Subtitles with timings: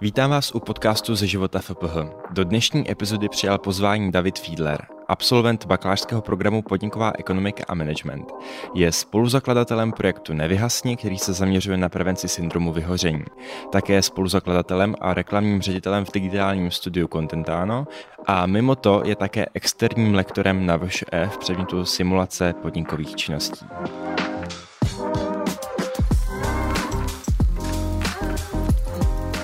[0.00, 1.96] Vítám vás u podcastu ze života FPH.
[2.30, 8.32] Do dnešní epizody přijal pozvání David Fiedler, absolvent bakalářského programu Podniková ekonomika a management.
[8.74, 13.24] Je spoluzakladatelem projektu Nevyhasni, který se zaměřuje na prevenci syndromu vyhoření.
[13.72, 17.86] Také je spoluzakladatelem a reklamním ředitelem v digitálním studiu Contentano
[18.26, 23.66] a mimo to je také externím lektorem na VŠE v předmětu simulace podnikových činností.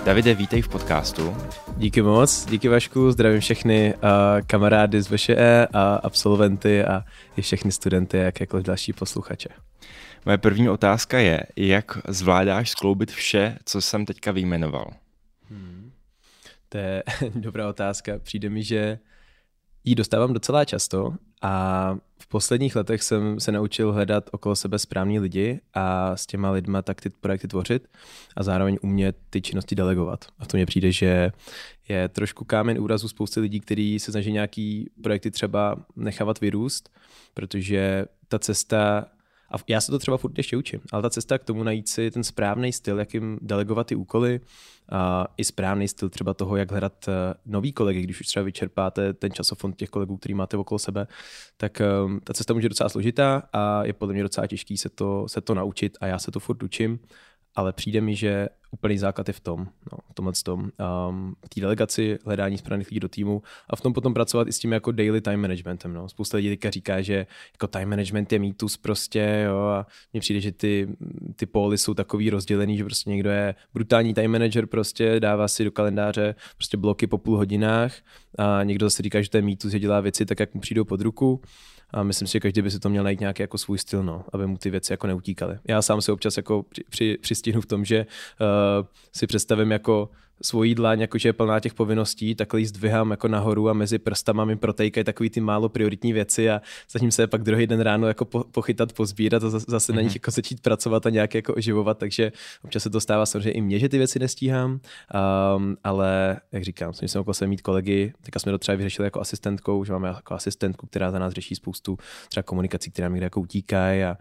[0.04, 1.36] Davide, vítej v podcastu.
[1.76, 4.00] Díky moc, díky Vašku, zdravím všechny uh,
[4.46, 7.04] kamarády z VŠE a absolventy a
[7.36, 9.48] i všechny studenty a jakékoliv další posluchače.
[10.26, 14.90] Moje první otázka je, jak zvládáš skloubit vše, co jsem teďka vyjmenoval?
[15.50, 15.92] Hmm.
[16.68, 17.02] To je
[17.34, 18.18] dobrá otázka.
[18.18, 18.98] Přijde mi, že
[19.84, 25.18] ji dostávám docela často a v posledních letech jsem se naučil hledat okolo sebe správní
[25.18, 27.88] lidi a s těma lidma tak ty projekty tvořit
[28.36, 30.24] a zároveň umět ty činnosti delegovat.
[30.38, 31.32] A to mně přijde, že
[31.88, 36.90] je trošku kámen úrazu spousty lidí, kteří se snaží nějaký projekty třeba nechávat vyrůst,
[37.34, 39.06] protože ta cesta
[39.54, 42.10] a já se to třeba furt ještě učím, ale ta cesta k tomu najít si
[42.10, 44.40] ten správný styl, jak jim delegovat ty úkoly,
[44.88, 49.12] a i správný styl třeba toho, jak hledat eh, nový kolegy, když už třeba vyčerpáte
[49.12, 51.06] ten časofond těch kolegů, který máte okolo sebe,
[51.56, 55.28] tak um, ta cesta může docela složitá a je podle mě docela těžký se to,
[55.28, 56.98] se to naučit a já se to furt učím
[57.56, 59.58] ale přijde mi, že úplný základ je v tom,
[59.92, 60.70] no, v tomhle tom,
[61.08, 64.58] um, té delegaci, hledání správných lidí do týmu a v tom potom pracovat i s
[64.58, 65.94] tím jako daily time managementem.
[65.94, 66.08] No.
[66.08, 70.40] Spousta lidí teďka říká, že jako time management je mýtus prostě jo, a mně přijde,
[70.40, 70.88] že ty,
[71.36, 75.64] ty póly jsou takový rozdělený, že prostě někdo je brutální time manager prostě, dává si
[75.64, 77.92] do kalendáře prostě bloky po půl hodinách
[78.38, 80.84] a někdo zase říká, že to je mýtus, že dělá věci tak, jak mu přijdou
[80.84, 81.40] pod ruku
[81.94, 84.24] a myslím si, že každý by si to měl najít nějaký jako svůj styl, no,
[84.32, 85.58] aby mu ty věci jako neutíkaly.
[85.68, 90.10] Já sám se občas jako při, při, přistihnu v tom, že uh, si představím jako
[90.42, 94.44] svojí dlaň, jakože je plná těch povinností, takhle ji zdvihám jako nahoru a mezi prstama
[94.44, 98.24] mi protejkají takový ty málo prioritní věci a zatím se pak druhý den ráno jako
[98.24, 99.94] po, pochytat, pozbírat a zase mm-hmm.
[99.94, 100.16] na nich mhm.
[100.16, 102.32] jako začít pracovat a nějak jako oživovat, takže
[102.64, 106.92] občas se to stává samozřejmě i mně, že ty věci nestíhám, um, ale jak říkám,
[106.92, 110.34] jsem okolo se mít kolegy, teďka jsme to třeba vyřešili jako asistentkou, že máme jako
[110.34, 114.16] asistentku, která za nás řeší spoustu třeba komunikací, která mi jako utíkají a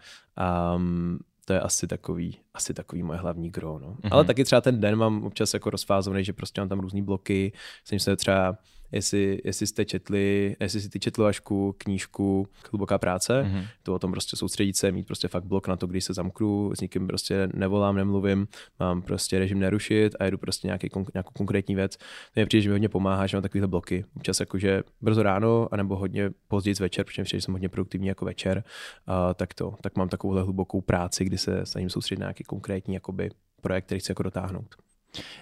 [0.75, 3.79] um, to je asi takový, asi takový moje hlavní gro.
[3.79, 3.87] No.
[3.87, 4.09] Mm-hmm.
[4.11, 7.53] Ale taky třeba ten den mám občas jako rozfázovaný, že prostě mám tam různé bloky,
[7.85, 8.57] jsem se třeba
[8.93, 13.67] jestli, jestli jste četli, jestli si ty četl Vašku knížku Hluboká práce, mm-hmm.
[13.83, 16.75] to o tom prostě soustředit se, mít prostě fakt blok na to, když se zamknu,
[16.75, 18.47] s nikým prostě nevolám, nemluvím,
[18.79, 21.97] mám prostě režim nerušit a jedu prostě nějaký, nějakou konkrétní věc.
[21.97, 22.03] To
[22.35, 24.05] mě přijde, že mi hodně pomáhá, že mám takovýhle bloky.
[24.15, 28.25] Občas jakože brzo ráno, anebo hodně později večer, protože přijde, že jsem hodně produktivní jako
[28.25, 28.63] večer,
[29.07, 32.93] a tak to, tak mám takovouhle hlubokou práci, kdy se snažím soustředit na nějaký konkrétní
[32.93, 33.29] jakoby,
[33.61, 34.75] projekt, který chci jako dotáhnout.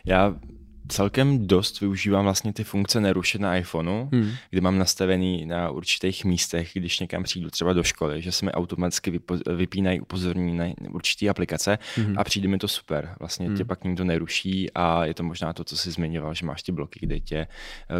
[0.05, 0.35] Já
[0.87, 4.31] celkem dost využívám vlastně ty funkce nerušit na iPhoneu, hmm.
[4.49, 8.51] kdy mám nastavený na určitých místech, když někam přijdu třeba do školy, že se mi
[8.51, 12.15] automaticky vypo- vypínají upozornění na určité aplikace hmm.
[12.17, 13.15] a přijde mi to super.
[13.19, 13.57] Vlastně hmm.
[13.57, 16.71] tě pak nikdo neruší a je to možná to, co jsi zmiňoval, že máš ty
[16.71, 17.47] bloky, kde, tě,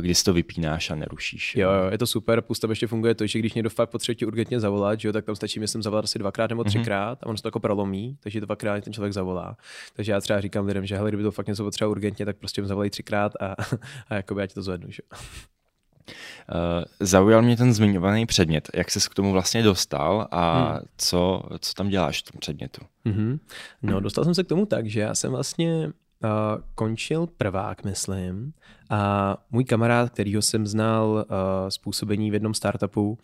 [0.02, 1.56] kdy si to vypínáš a nerušíš.
[1.56, 2.42] Jo, jo, je to super.
[2.42, 5.26] Plus tam ještě funguje to, že když někdo fakt potřebuje urgentně zavolat, že jo, tak
[5.26, 6.70] tam stačí, myslím, zavolat asi dvakrát nebo mhm.
[6.70, 7.24] třikrát hmm.
[7.24, 9.58] a on se to jako prolomí, takže dvakrát ten člověk zavolá.
[9.94, 12.62] Takže já třeba říkám lidem, že hele, kdyby to fakt něco potřeba urgentně, tak prostě
[12.72, 13.56] zavolají třikrát a,
[14.10, 14.92] a jakoby já ti to zvednu.
[14.92, 15.04] Že?
[15.12, 18.70] Uh, zaujal mě ten zmiňovaný předmět.
[18.74, 20.80] Jak jsi k tomu vlastně dostal a hmm.
[20.98, 22.82] co, co tam děláš v tom předmětu?
[23.06, 23.40] Mm-hmm.
[23.82, 26.30] No, dostal jsem se k tomu tak, že já jsem vlastně uh,
[26.76, 28.54] končil prvák, myslím,
[28.90, 31.24] a můj kamarád, kterýho jsem znal uh,
[31.70, 33.18] způsobení v jednom startupu, uh,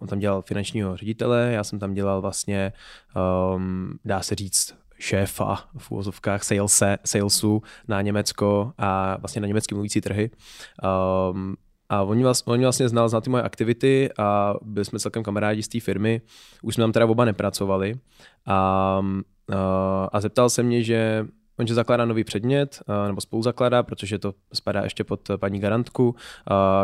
[0.00, 2.72] on tam dělal finančního ředitele, já jsem tam dělal vlastně,
[3.54, 9.74] um, dá se říct, šéfa v úvozovkách salese, salesu na Německo a vlastně na německy
[9.74, 10.30] mluvící trhy.
[11.32, 11.56] Um,
[11.88, 15.62] a oni vlastně, oni vlastně znal, znal ty moje aktivity a byli jsme celkem kamarádi
[15.62, 16.20] z té firmy.
[16.62, 17.94] Už jsme tam teda oba nepracovali.
[18.46, 19.00] A,
[19.52, 21.26] a, a zeptal se mě, že
[21.60, 26.14] On, že zakládá nový předmět, nebo spolu zakládá, protože to spadá ještě pod paní garantku,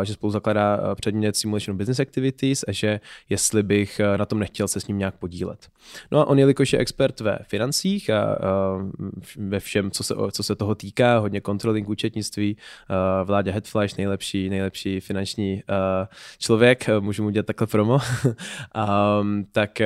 [0.03, 4.79] že spolu zakládá předmět Simulation Business Activities a že jestli bych na tom nechtěl se
[4.79, 5.67] s ním nějak podílet.
[6.11, 8.37] No a on, jelikož je expert ve financích a,
[9.37, 12.57] ve všem, co se, co se toho týká, hodně controlling účetnictví,
[13.23, 15.63] vládě Headflash, nejlepší, nejlepší finanční
[16.37, 17.99] člověk, můžu mu dělat takhle promo,
[19.51, 19.81] tak,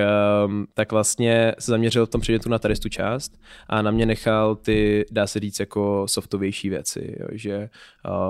[0.73, 4.55] tak vlastně se zaměřil v tom předmětu na tady tu část a na mě nechal
[4.55, 4.80] ty
[5.11, 7.69] dá se říct, jako softovější věci, jo, že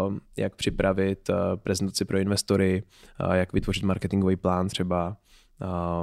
[0.08, 2.84] uh, jak připravit uh, prezentaci pro investory,
[3.26, 5.18] uh, jak vytvořit marketingový plán třeba,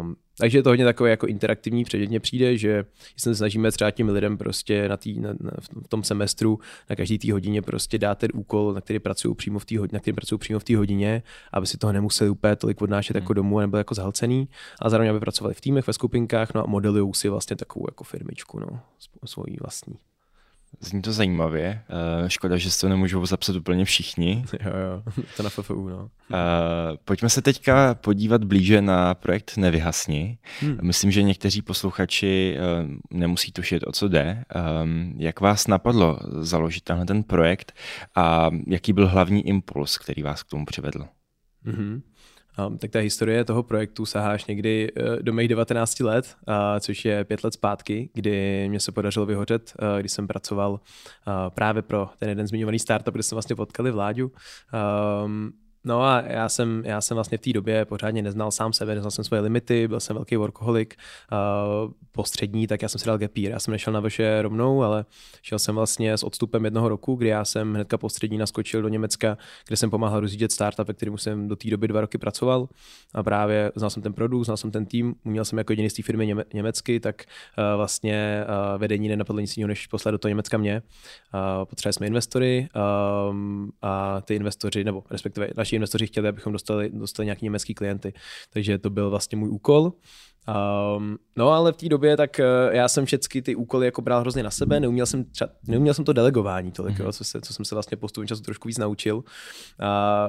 [0.00, 2.84] um, Takže je to hodně takové jako interaktivní, předmětně přijde, že
[3.16, 5.50] se snažíme třeba tím lidem prostě na, tý, na, na,
[5.84, 6.58] v tom semestru
[6.90, 9.96] na každý té hodině prostě dát ten úkol, na který pracují přímo v té hodině,
[9.96, 11.22] na který pracují přímo v té hodině,
[11.52, 13.22] aby si toho nemuseli úplně tolik odnášet hmm.
[13.22, 14.48] jako domů a nebyl jako zahlcený,
[14.80, 18.04] a zároveň aby pracovali v týmech, ve skupinkách, no a modelují si vlastně takovou jako
[18.04, 18.80] firmičku, no,
[19.24, 19.94] svoji vlastní.
[20.80, 21.82] Zní to zajímavě.
[22.20, 24.44] Uh, škoda, že se to nemůžou zapsat úplně všichni.
[24.64, 25.98] Jo, jo, to na FFU, no.
[26.02, 26.08] Uh,
[27.04, 30.38] pojďme se teďka podívat blíže na projekt Nevyhasni.
[30.60, 30.78] Hmm.
[30.82, 34.44] Myslím, že někteří posluchači uh, nemusí tušit, o co jde.
[34.82, 37.72] Um, jak vás napadlo založit tenhle ten projekt
[38.14, 41.04] a jaký byl hlavní impuls, který vás k tomu přivedl?
[41.66, 42.00] Mm-hmm.
[42.66, 46.54] Um, tak ta historie toho projektu sahá až někdy uh, do mých 19 let, uh,
[46.80, 50.78] což je pět let zpátky, kdy mě se podařilo vyhořet, uh, když jsem pracoval uh,
[51.48, 54.32] právě pro ten jeden zmiňovaný startup, kde jsme vlastně potkali Vláďu.
[55.24, 55.52] Um,
[55.84, 59.10] No a já jsem, já jsem vlastně v té době pořádně neznal sám sebe, neznal
[59.10, 60.96] jsem svoje limity, byl jsem velký workoholik,
[61.32, 63.50] uh, postřední, tak já jsem si dal gapír.
[63.50, 65.04] Já jsem nešel na vaše rovnou, ale
[65.42, 69.38] šel jsem vlastně s odstupem jednoho roku, kdy já jsem hnedka postřední naskočil do Německa,
[69.66, 72.68] kde jsem pomáhal rozjíždět startup, ve kterém jsem do té doby dva roky pracoval.
[73.14, 75.94] A právě znal jsem ten produkt, znal jsem ten tým, uměl jsem jako jediný z
[75.94, 77.24] té firmy něme, německy, tak
[77.58, 80.82] uh, vlastně uh, vedení nenapadlo nic jiného, než poslat do toho Německa mě.
[81.34, 82.68] Uh, potřebovali jsme investory
[83.30, 88.12] um, a ty investoři, nebo respektive naši investoři chtěli, abychom dostali, dostali nějaký německý klienty.
[88.50, 89.92] Takže to byl vlastně můj úkol.
[90.96, 94.20] Um, no ale v té době tak uh, já jsem všechny ty úkoly jako bral
[94.20, 97.04] hrozně na sebe, neuměl jsem, třeba, neuměl jsem to delegování tolik, mm-hmm.
[97.04, 99.16] jo, co, se, co jsem se vlastně postupem času trošku víc naučil.
[99.16, 99.22] Uh,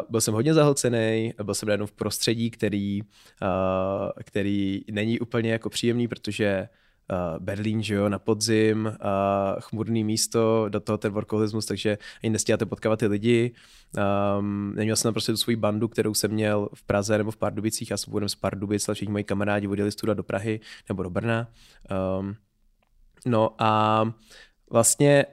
[0.10, 3.08] byl jsem hodně zahlcený, byl jsem najednou v prostředí, který, uh,
[4.24, 6.68] který není úplně jako příjemný, protože
[7.40, 12.66] Berlín, že jo, na podzim, uh, chmurný místo, do toho ten workoholismus, takže ani nestíháte
[12.66, 13.52] potkávat ty lidi.
[14.40, 17.38] Um, neměl jsem tam prostě tu svoji bandu, kterou jsem měl v Praze nebo v
[17.38, 20.60] Pardubicích, já jsem původem z Pardubic, ale všichni moji kamarádi odjeli studovat do Prahy
[20.90, 21.48] nebo do Brna.
[22.20, 22.36] Um,
[23.26, 24.04] no a
[24.72, 25.26] vlastně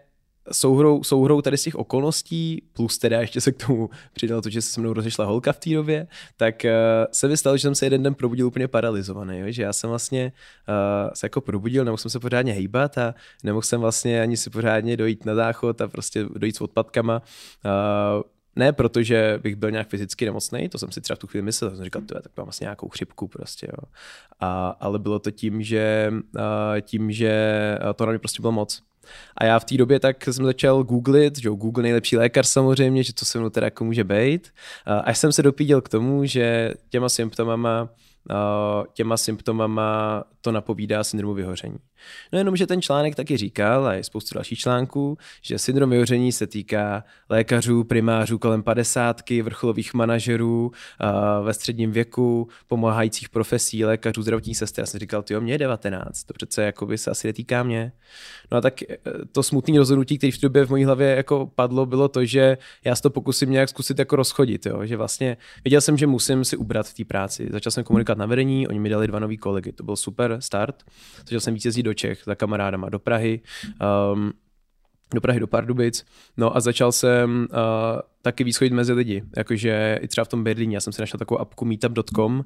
[0.52, 4.62] souhrou, souhrou tady z těch okolností, plus teda ještě se k tomu přidalo to, že
[4.62, 6.06] se se mnou rozešla holka v té době,
[6.37, 6.70] tak uh,
[7.12, 9.46] se mi stalo, že jsem se jeden den probudil úplně paralizovaný, jo?
[9.48, 10.32] že já jsem vlastně
[10.69, 13.14] uh, se jako probudil, nemohl jsem se pořádně hejbat a
[13.44, 17.22] nemohl jsem vlastně ani si pořádně dojít na záchod a prostě dojít s odpadkama.
[17.64, 18.22] Uh,
[18.56, 21.70] ne protože bych byl nějak fyzicky nemocný, to jsem si třeba v tu chvíli myslel,
[21.70, 23.88] jsem říkal, tak mám vlastně nějakou chřipku prostě, jo.
[24.40, 26.12] A, ale bylo to tím, že,
[26.81, 27.58] tím, že
[27.94, 28.82] to na mě prostě bylo moc.
[29.37, 33.12] A já v té době tak jsem začal googlit, že Google nejlepší lékař samozřejmě, že
[33.12, 34.49] to se mnou teda jako může být.
[35.05, 37.88] Až jsem se dopíděl k tomu, že těma symptomama
[38.93, 41.78] těma symptomama to napovídá syndromu vyhoření.
[42.32, 46.32] No jenom, že ten článek taky říkal, a je spoustu dalších článků, že syndrom vyhoření
[46.32, 50.73] se týká lékařů, primářů kolem padesátky, vrcholových manažerů
[51.43, 54.82] ve středním věku, pomáhajících profesí, lékařů, zdravotních sester.
[54.82, 57.93] Já jsem říkal, ty mě je 19, to přece jako by se asi netýká mě.
[58.52, 58.99] No a tak e,
[59.32, 62.96] to smutné rozhodnutí, které v době v mojí hlavě jako padlo, bylo to, že já
[62.96, 64.87] to pokusím nějak zkusit jako rozchodit, jo?
[64.87, 67.49] že vlastně věděl jsem, že musím si ubrat v té práci.
[67.52, 70.82] Začal jsem komunikovat na vedení, oni mi dali dva nový kolegy, to byl super start.
[71.18, 73.40] Začal jsem víc jezdit do Čech za kamarádama do Prahy.
[74.12, 74.32] Um,
[75.14, 76.04] do Prahy, do Pardubic.
[76.36, 80.76] No a začal jsem uh, taky výschodit mezi lidi, jakože i třeba v tom Berlíně,
[80.76, 82.44] já jsem si našel takovou apku meetup.com, uh,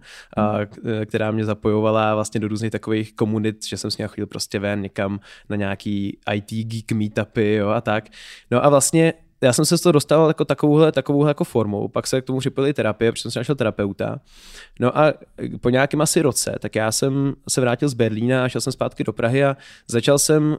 [1.06, 4.80] která mě zapojovala vlastně do různých takových komunit, že jsem s ní chodil prostě ven
[4.80, 8.08] někam na nějaký IT geek meetupy jo, a tak.
[8.50, 12.06] No a vlastně já jsem se z toho dostal jako takovouhle, takovouhle jako formou, pak
[12.06, 14.20] se k tomu připojili terapie, protože jsem našel terapeuta.
[14.80, 15.12] No a
[15.60, 19.04] po nějakém asi roce, tak já jsem se vrátil z Berlína a šel jsem zpátky
[19.04, 19.56] do Prahy a
[19.88, 20.56] začal jsem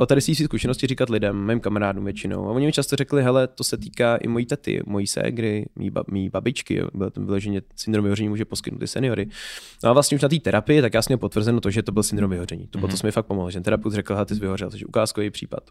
[0.00, 2.48] o tady si zkušenosti říkat lidem, mým kamarádům většinou.
[2.48, 5.90] A oni mi často řekli, hele, to se týká i mojí taty, mojí ségry, mý,
[5.90, 6.88] ba, mý babičky, jo.
[6.94, 9.28] bylo tam vyloženě syndrom vyhoření může poskytnout i seniory.
[9.84, 11.92] No a vlastně už na té terapii, tak já jsem měl potvrzeno to, že to
[11.92, 12.66] byl syndrom vyhoření.
[12.66, 13.00] To, mm-hmm.
[13.00, 15.62] to mi fakt pomohlo, že ten terapeut řekl, že ty jsi vyhořel, takže ukázkový případ.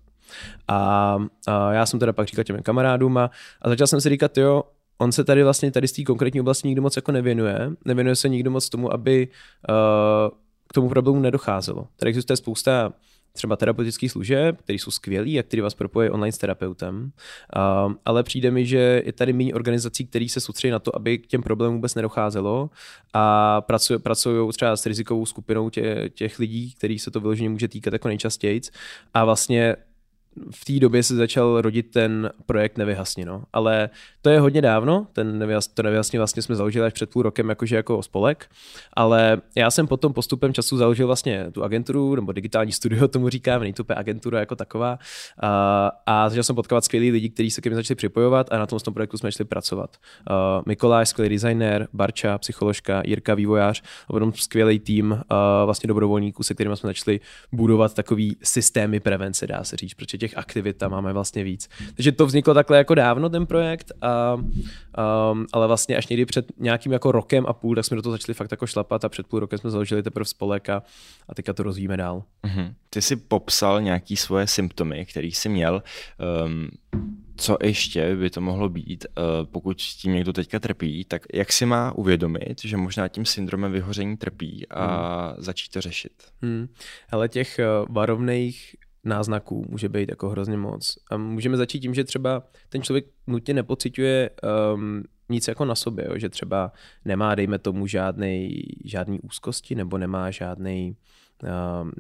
[0.68, 1.18] A,
[1.48, 3.30] a, já jsem teda pak říkal těm kamarádům a,
[3.62, 4.64] a začal jsem si říkat, jo,
[4.98, 7.72] on se tady vlastně tady z té konkrétní oblasti nikdo moc jako nevěnuje.
[7.86, 9.28] Nevěnuje se nikdo moc tomu, aby
[9.70, 10.38] uh,
[10.70, 11.88] k tomu problému nedocházelo.
[11.96, 12.94] Tady existuje spousta
[13.38, 17.12] třeba terapeutických služeb, které jsou skvělý a který vás propojí online s terapeutem.
[17.86, 21.18] Uh, ale přijde mi, že je tady méně organizací, které se soustředí na to, aby
[21.18, 22.70] k těm problémům vůbec nedocházelo
[23.14, 27.68] a pracují, pracují třeba s rizikovou skupinou tě, těch lidí, kterých se to vyloženě může
[27.68, 28.62] týkat jako nejčastěji.
[29.14, 29.76] A vlastně
[30.52, 33.44] v té době se začal rodit ten projekt Nevyhasni, no.
[33.54, 33.90] Ale
[34.22, 37.50] to je hodně dávno, ten nevyhasni, to Nevyhasni vlastně jsme založili až před půl rokem
[37.50, 38.50] jakože jako spolek,
[38.94, 43.62] ale já jsem potom postupem času založil vlastně tu agenturu, nebo digitální studio tomu říkám,
[43.62, 45.00] není to agentura jako taková
[45.42, 48.66] a, a začal jsem potkávat skvělý lidi, kteří se ke mně začali připojovat a na
[48.66, 49.98] tom, tom projektu jsme začali pracovat.
[50.30, 55.18] Uh, Mikoláš, skvělý designer, Barča, psycholožka, Jirka, vývojář, potom skvělý tým uh,
[55.66, 57.20] vlastně dobrovolníků, se kterými jsme začali
[57.52, 61.70] budovat takový systémy prevence, dá se říct, protože těch aktivit tam máme vlastně víc.
[61.96, 66.52] Takže to vzniklo takhle jako dávno, ten projekt, a, um, ale vlastně až někdy před
[66.58, 69.28] nějakým jako rokem a půl, tak jsme do toho začali fakt jako šlapat a před
[69.28, 70.84] půl rokem jsme založili teprve spolek a,
[71.30, 72.24] a teďka to rozvíjíme dál.
[72.44, 72.74] Mm-hmm.
[72.90, 75.84] Ty jsi popsal nějaký svoje symptomy, který jsi měl.
[76.46, 76.70] Um,
[77.38, 81.66] co ještě by to mohlo být, uh, pokud tím někdo teďka trpí, tak jak si
[81.66, 85.44] má uvědomit, že možná tím syndromem vyhoření trpí a hmm.
[85.44, 86.12] začít to řešit?
[86.42, 86.68] Hmm.
[87.12, 88.76] Ale těch uh, varovných
[89.08, 90.98] náznaků může být jako hrozně moc.
[91.12, 94.30] A můžeme začít tím, že třeba ten člověk nutně nepociťuje
[94.74, 96.18] um, nic jako na sobě, jo?
[96.18, 96.72] že třeba
[97.06, 100.96] nemá, dejme tomu, žádný, žádný úzkosti nebo nemá žádný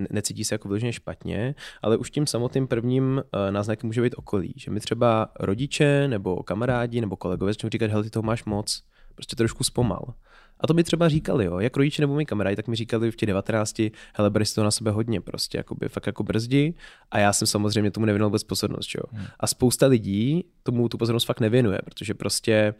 [0.10, 4.54] necítí se jako vyloženě špatně, ale už tím samotným prvním eh, náznakem může být okolí,
[4.58, 8.84] že mi třeba rodiče nebo kamarádi nebo kolegové začnou říkat, hele, ty toho máš moc,
[9.16, 10.14] prostě trošku zpomal.
[10.60, 13.16] A to mi třeba říkali, jo, jak rodiče nebo mi kamarádi, tak mi říkali v
[13.16, 13.82] těch 19,
[14.14, 16.74] hele, beri to na sebe hodně, prostě jakoby, fakt jako brzdi.
[17.12, 19.04] A já jsem samozřejmě tomu nevěnoval bez pozornost, jo.
[19.12, 19.26] Hmm.
[19.40, 22.74] A spousta lidí tomu tu pozornost fakt nevěnuje, protože prostě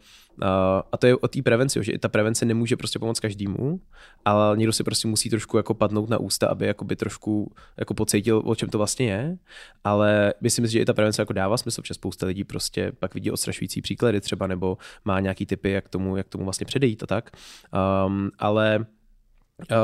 [0.92, 3.80] a to je o té prevenci, že i ta prevence nemůže prostě pomoct každému,
[4.24, 8.42] ale někdo si prostě musí trošku jako padnout na ústa, aby jakoby trošku jako pocítil,
[8.44, 9.38] o čem to vlastně je.
[9.84, 13.14] Ale myslím si, že i ta prevence jako dává smysl, protože spousta lidí prostě pak
[13.14, 17.06] vidí odstrašující příklady třeba, nebo má nějaký typy, jak tomu, jak tomu vlastně předejít a
[17.06, 17.30] tak.
[18.06, 18.86] Um, ale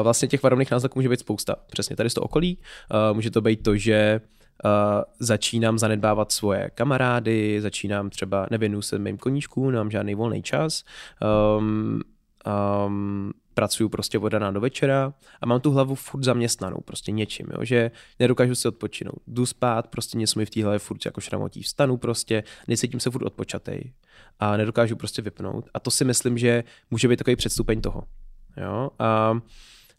[0.02, 1.56] vlastně těch varovných názvů může být spousta.
[1.70, 2.58] Přesně tady z toho okolí.
[3.12, 4.20] Může to být to, že
[4.64, 4.70] uh,
[5.18, 10.84] začínám zanedbávat svoje kamarády, začínám třeba, nevěnuju se mým koníčkům, nemám žádný volný čas,
[11.58, 12.00] um,
[12.86, 17.46] um, pracuju prostě od rána do večera a mám tu hlavu furt zaměstnanou prostě něčím,
[17.52, 19.18] jo, že nedokážu si odpočinout.
[19.26, 21.62] Jdu spát, prostě něco mi v té hlavě furt jako šramotí.
[21.62, 23.92] Vstanu prostě, necítím se furt odpočatej
[24.40, 25.68] a nedokážu prostě vypnout.
[25.74, 28.02] A to si myslím, že může být takový předstupeň toho.
[28.56, 28.90] Jo?
[28.98, 29.38] A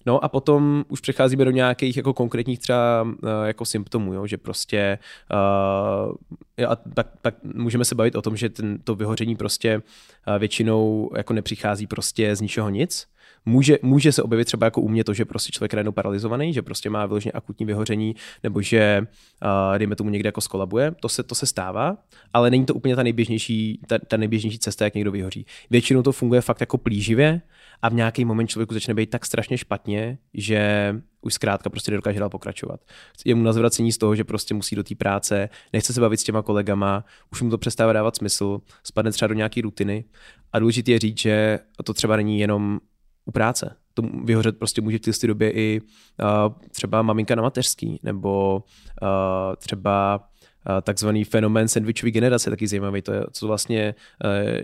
[0.05, 3.09] No a potom už přecházíme do nějakých jako konkrétních třeba uh,
[3.45, 4.99] jako symptomů, jo, že prostě
[5.31, 9.81] uh, a tak, tak můžeme se bavit o tom, že ten, to vyhoření prostě
[10.27, 13.07] uh, většinou jako nepřichází prostě z ničeho nic,
[13.45, 16.61] Může, může se objevit třeba jako u mě to, že prostě člověk je paralizovaný, že
[16.61, 20.91] prostě má vyloženě akutní vyhoření, nebo že, uh, dejme tomu, někde jako skolabuje.
[21.01, 21.97] To se, to se stává,
[22.33, 25.45] ale není to úplně ta nejběžnější, ta, ta nejběžnější cesta, jak někdo vyhoří.
[25.69, 27.41] Většinou to funguje fakt jako plíživě
[27.81, 32.19] a v nějaký moment člověku začne být tak strašně špatně, že už zkrátka prostě nedokáže
[32.19, 32.79] dál pokračovat.
[33.25, 36.19] Je mu na zvracení z toho, že prostě musí do té práce, nechce se bavit
[36.19, 40.05] s těma kolegama, už mu to přestává dávat smysl, spadne třeba do nějaké rutiny.
[40.53, 42.79] A důležité je říct, že to třeba není jenom
[43.25, 43.75] u práce.
[43.93, 48.63] To vyhořet prostě může v té době i uh, třeba maminka na mateřský, nebo
[49.01, 49.09] uh,
[49.57, 53.01] třeba uh, takzvaný fenomén sandvichové generace, taky zajímavý.
[53.01, 53.95] To je, co vlastně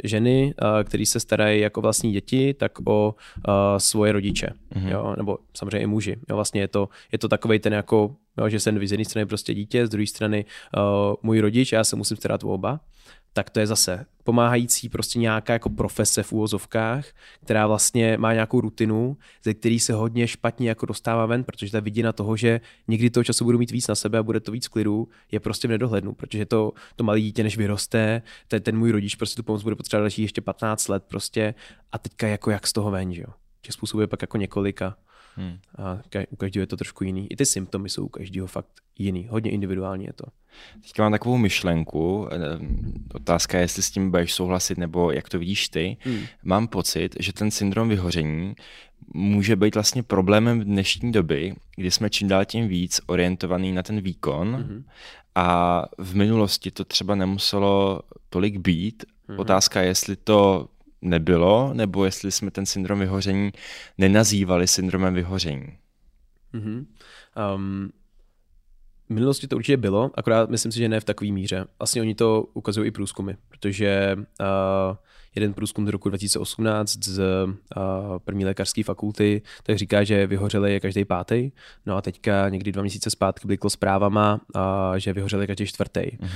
[0.04, 0.54] ženy,
[0.84, 3.16] které se starají jako vlastní děti, tak o
[3.78, 4.48] svoje rodiče.
[4.76, 4.90] Mm-hmm.
[4.90, 5.14] Jo?
[5.18, 6.16] Nebo samozřejmě i muži.
[6.30, 6.36] Jo?
[6.36, 9.54] Vlastně je to, je to takový ten jako, jo, že jsem z jedné strany prostě
[9.54, 10.46] dítě, z druhé strany
[10.78, 12.80] uh, můj rodič, já se musím starat o oba
[13.34, 17.06] tak to je zase pomáhající prostě nějaká jako profese v úvozovkách,
[17.44, 21.80] která vlastně má nějakou rutinu, ze který se hodně špatně jako dostává ven, protože ta
[21.80, 24.68] vidina toho, že někdy toho času budu mít víc na sebe a bude to víc
[24.68, 28.92] klidu, je prostě v nedohlednu, protože to, to malé dítě, než vyroste, ten, ten můj
[28.92, 31.54] rodič prostě tu pomoc bude potřebovat další ještě 15 let prostě
[31.92, 33.34] a teďka jako jak z toho ven, že jo.
[33.62, 34.98] Těch způsobů je pak jako několika.
[35.36, 35.58] Hmm.
[35.78, 37.28] A u každého je to trošku jiný.
[37.32, 39.28] I ty symptomy jsou u každého fakt jiný.
[39.30, 40.26] Hodně individuální je to.
[40.82, 42.28] Teďka mám takovou myšlenku.
[42.32, 42.38] Eh,
[43.14, 45.98] otázka je, jestli s tím budeš souhlasit, nebo jak to vidíš ty.
[46.00, 46.20] Hmm.
[46.44, 48.56] Mám pocit, že ten syndrom vyhoření
[49.14, 54.02] může být vlastně problémem dnešní doby, kdy jsme čím dál tím víc orientovaný na ten
[54.02, 54.86] výkon hmm.
[55.36, 59.06] a v minulosti to třeba nemuselo tolik být.
[59.28, 59.40] Hmm.
[59.40, 60.68] Otázka je, jestli to
[61.02, 63.52] nebylo, nebo jestli jsme ten syndrom vyhoření
[63.98, 65.78] nenazývali syndromem vyhoření.
[66.54, 66.86] Mm-hmm.
[67.56, 67.92] Um,
[69.10, 71.66] v minulosti to určitě bylo, akorát myslím si, že ne v takové míře.
[71.80, 74.96] Vlastně oni to ukazují i průzkumy, protože uh,
[75.36, 77.54] jeden průzkum z roku 2018 z uh,
[78.18, 81.52] první lékařské fakulty, tak říká, že vyhořeli je každý pátý.
[81.86, 84.62] No a teďka někdy dva měsíce zpátky bliklo zprávama, uh,
[84.98, 86.02] že vyhořeli každý čtvrtý.
[86.22, 86.28] Uh,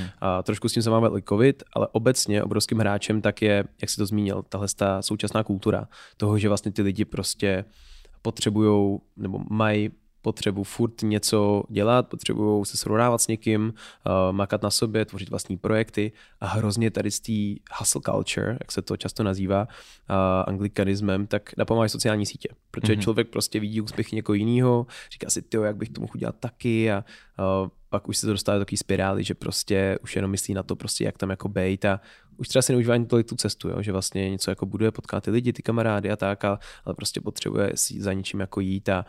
[0.43, 4.05] trošku s tím se máme covid, ale obecně obrovským hráčem tak je, jak si to
[4.05, 5.87] zmínil, tahle ta současná kultura
[6.17, 7.65] toho, že vlastně ty lidi prostě
[8.21, 9.91] potřebují nebo mají
[10.25, 15.58] potřebu furt něco dělat, potřebují se srovnávat s někým, uh, makat na sobě, tvořit vlastní
[15.58, 20.15] projekty a hrozně tady z té hustle culture, jak se to často nazývá uh,
[20.48, 22.50] anglikanismem, tak napomáhají sociální sítě.
[22.72, 23.00] Protože mm-hmm.
[23.01, 26.91] člověk prostě vidí úspěch někoho jiného, říká si, ty, jak bych to mohl udělat taky
[26.91, 27.05] a
[27.39, 30.63] uh, pak už se to dostává do takové spirály, že prostě už jenom myslí na
[30.63, 32.01] to, prostě jak tam jako bejt a
[32.38, 33.82] už třeba si neužívá ani tolik tu cestu, jo?
[33.82, 36.60] že vlastně něco jako buduje, potká ty lidi, ty kamarády a tak, ale
[36.96, 39.05] prostě potřebuje si za něčím jako jít a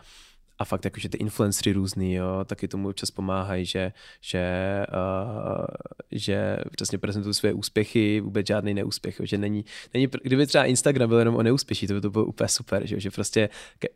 [0.59, 4.45] a fakt jakože ty influencery různý, jo, taky tomu občas pomáhají, že, že,
[4.89, 5.65] uh,
[6.11, 11.09] že přesně prezentují své úspěchy, vůbec žádný neúspěch, jo, že není, není, kdyby třeba Instagram
[11.09, 13.49] byl jenom o neúspěší, to by to bylo úplně super, že, že prostě,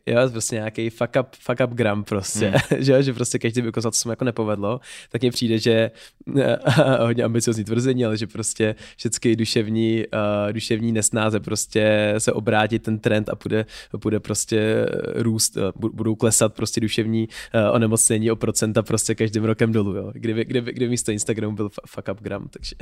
[0.06, 2.82] jo, prostě nějaký fuck up, fuck up gram prostě, hmm.
[2.82, 5.58] že, že prostě každý by jako za to se mu jako nepovedlo, tak mně přijde,
[5.58, 5.90] že
[7.00, 10.04] hodně ambiciozní tvrzení, ale že prostě všechny duševní,
[10.46, 13.66] uh, duševní nesnáze prostě se obrátí ten trend a bude,
[13.96, 19.72] bude prostě růst, budou klesat klesat prostě duševní uh, onemocnění o procenta prostě každým rokem
[19.72, 20.10] dolů, jo.
[20.14, 22.76] Kdyby, kdyby, kdyby místo Instagramu byl fuck up gram, takže.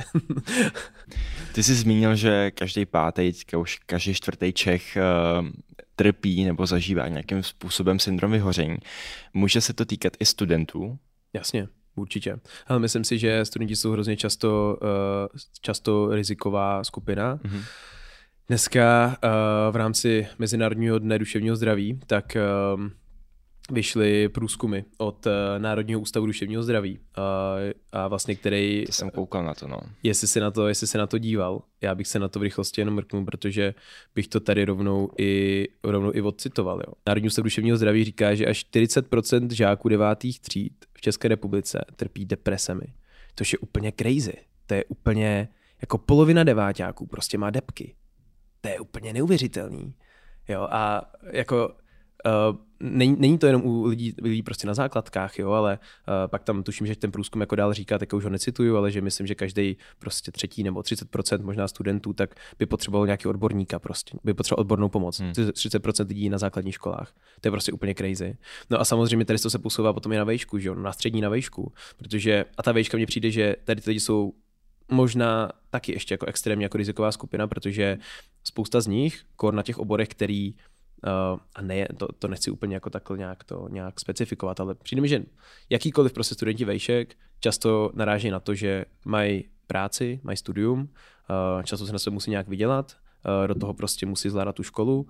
[1.53, 5.47] Ty jsi zmínil, že každý pátý, už každý čtvrtý Čech uh,
[5.95, 8.77] trpí nebo zažívá nějakým způsobem syndrom vyhoření.
[9.33, 10.97] Může se to týkat i studentů?
[11.33, 11.67] Jasně.
[11.95, 12.39] Určitě.
[12.67, 14.87] Ale myslím si, že studenti jsou hrozně často, uh,
[15.61, 17.35] často riziková skupina.
[17.35, 17.63] Mm-hmm.
[18.47, 22.37] Dneska uh, v rámci Mezinárodního dne duševního zdraví, tak
[23.71, 27.23] vyšly průzkumy od uh, Národního ústavu duševního zdraví uh,
[27.91, 28.85] a vlastně který...
[28.85, 29.77] To jsem koukal na to, no.
[30.03, 32.41] Jestli se na to, jestli se na to díval, já bych se na to v
[32.41, 33.73] rychlosti jenom mrknul, protože
[34.15, 36.81] bych to tady rovnou i, rovnou i odcitoval.
[36.87, 36.93] Jo.
[37.07, 42.25] Národní ústav duševního zdraví říká, že až 40% žáků devátých tříd v České republice trpí
[42.25, 42.85] depresemi.
[43.35, 44.33] To je úplně crazy.
[44.65, 45.47] To je úplně,
[45.81, 47.95] jako polovina deváťáků prostě má depky.
[48.61, 49.93] To je úplně neuvěřitelný.
[50.49, 51.75] Jo, a jako
[52.25, 56.43] Uh, není, není to jenom u lidí, lidí prostě na základkách, jo, ale uh, pak
[56.43, 59.27] tam tuším, že ten průzkum jako dál říká, tak už ho necituju, ale že myslím,
[59.27, 64.33] že každý prostě třetí nebo 30% možná studentů, tak by potřeboval nějaký odborníka prostě, by
[64.33, 65.19] potřeboval odbornou pomoc.
[65.19, 65.31] Hmm.
[65.31, 67.13] 30% lidí na základních školách.
[67.41, 68.37] To je prostě úplně crazy.
[68.69, 71.21] No a samozřejmě tady to se posouvá potom i na vejšku, že jo, na střední
[71.21, 74.33] na vejšku, protože a ta vejška mně přijde, že tady ty lidi jsou
[74.91, 77.97] možná taky ještě jako extrémně jako riziková skupina, protože
[78.43, 80.53] spousta z nich, kor na těch oborech, který
[81.33, 85.01] Uh, a ne, to, to nechci úplně jako takhle nějak to nějak specifikovat, ale přijde
[85.01, 85.23] mi, že
[85.69, 91.85] jakýkoliv prostě studenti vejšek často naráží na to, že mají práci, mají studium, uh, často
[91.85, 92.97] se na sebe musí nějak vydělat,
[93.41, 95.07] uh, do toho prostě musí zvládat tu školu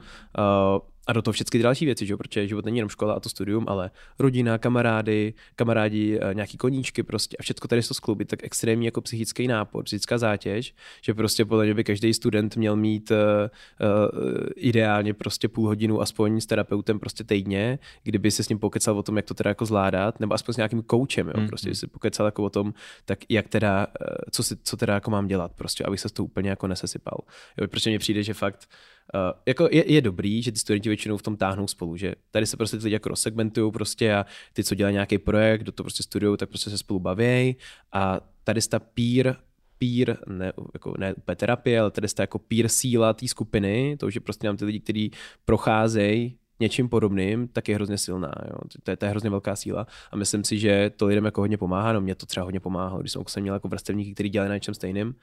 [1.08, 2.18] a do toho všechny další věci, že?
[2.18, 7.04] protože život není jenom škola a to studium, ale rodina, kamarády, kamarádi, eh, nějaký koníčky
[7.04, 11.46] prostě a všechno tady to skloubit, tak extrémní jako psychický nápor, psychická zátěž, že prostě
[11.46, 16.46] podle mě by každý student měl mít uh, uh, ideálně prostě půl hodinu aspoň s
[16.46, 20.20] terapeutem prostě týdně, kdyby se s ním pokecal o tom, jak to teda jako zvládat,
[20.20, 21.42] nebo aspoň s nějakým koučem, jo?
[21.42, 21.76] Mm, prostě mm.
[21.76, 22.74] si pokecal jako o tom,
[23.06, 23.88] tak jak teda,
[24.32, 27.18] co, si, co teda jako mám dělat, prostě, abych se to úplně jako nesesypal.
[27.58, 28.68] Jo, protože mně přijde, že fakt
[29.01, 29.01] Uh,
[29.46, 32.58] jako je, je, dobrý, že ty studenti většinou v tom táhnou spolu, že tady se
[32.58, 36.04] prostě ty lidi jako rozsegmentují prostě a ty, co dělají nějaký projekt, do to prostě
[36.04, 37.56] studují, tak prostě se spolu baví
[37.92, 39.38] a tady ta peer
[39.82, 44.10] peer, ne, jako, ne úplně terapie, ale tady ta jako peer síla té skupiny, to,
[44.10, 45.12] že prostě mám ty lidi, kteří
[45.46, 48.32] procházejí něčím podobným, tak je hrozně silná.
[48.50, 48.58] Jo.
[48.84, 51.58] To, je, to je hrozně velká síla a myslím si, že to lidem jako hodně
[51.58, 51.94] pomáhá.
[51.94, 54.74] No mě to třeba hodně pomáhalo, když jsem měl jako vrstevníky, kteří dělali na něčem
[54.74, 55.16] stejným,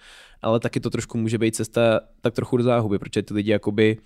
[0.43, 3.97] ale taky to trošku může být cesta tak trochu do záhuby, protože ty lidi jakoby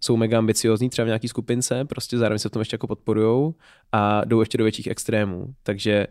[0.00, 3.54] jsou mega ambiciozní třeba v nějaký skupince, prostě zároveň se v tom ještě jako podporujou
[3.92, 5.54] a jdou ještě do větších extrémů.
[5.62, 6.06] Takže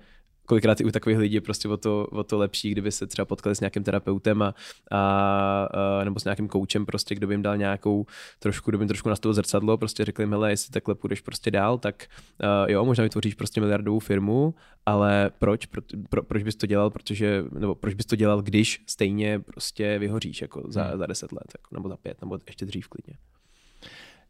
[0.46, 3.26] kolikrát i u takových lidí je prostě o to, o to lepší, kdyby se třeba
[3.26, 4.56] potkali s nějakým terapeutem a,
[4.92, 5.70] a,
[6.02, 8.06] a nebo s nějakým koučem, prostě, kdo by jim dal nějakou
[8.40, 11.52] trošku, kdo by jim trošku nastavil zrcadlo, prostě řekli jim, hele, jestli takhle půjdeš prostě
[11.52, 12.08] dál, tak
[12.44, 14.54] uh, jo, možná vytvoříš prostě miliardovou firmu,
[14.86, 15.66] ale proč?
[15.66, 20.00] Pro, pro, proč bys to dělal, protože, nebo proč bys to dělal, když stejně prostě
[20.00, 20.98] vyhoříš jako za, hmm.
[20.98, 23.18] za deset let, jako, nebo za pět, nebo ještě dřív klidně.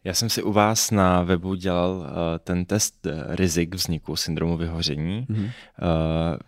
[0.05, 2.05] Já jsem si u vás na webu dělal uh,
[2.43, 5.27] ten test eh, rizik vzniku syndromu vyhoření.
[5.29, 5.43] Mm-hmm.
[5.45, 5.51] Uh,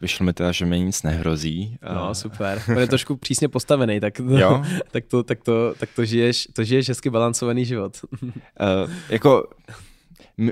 [0.02, 1.78] vyšlo mi teda, že mi nic nehrozí.
[1.90, 2.62] Uh, no, super.
[2.70, 4.64] On je trošku přísně postavený, tak to, jo?
[4.92, 8.00] tak to, tak to, tak to žiješ, to žiješ hezky balancovaný život.
[8.22, 8.30] uh,
[9.10, 9.50] jako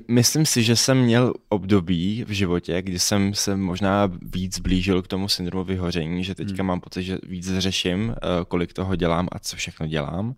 [0.08, 5.08] myslím si, že jsem měl období v životě, kdy jsem se možná víc blížil k
[5.08, 6.68] tomu syndromu vyhoření, že teďka hmm.
[6.68, 8.16] mám pocit, že víc řeším,
[8.48, 10.36] kolik toho dělám a co všechno dělám.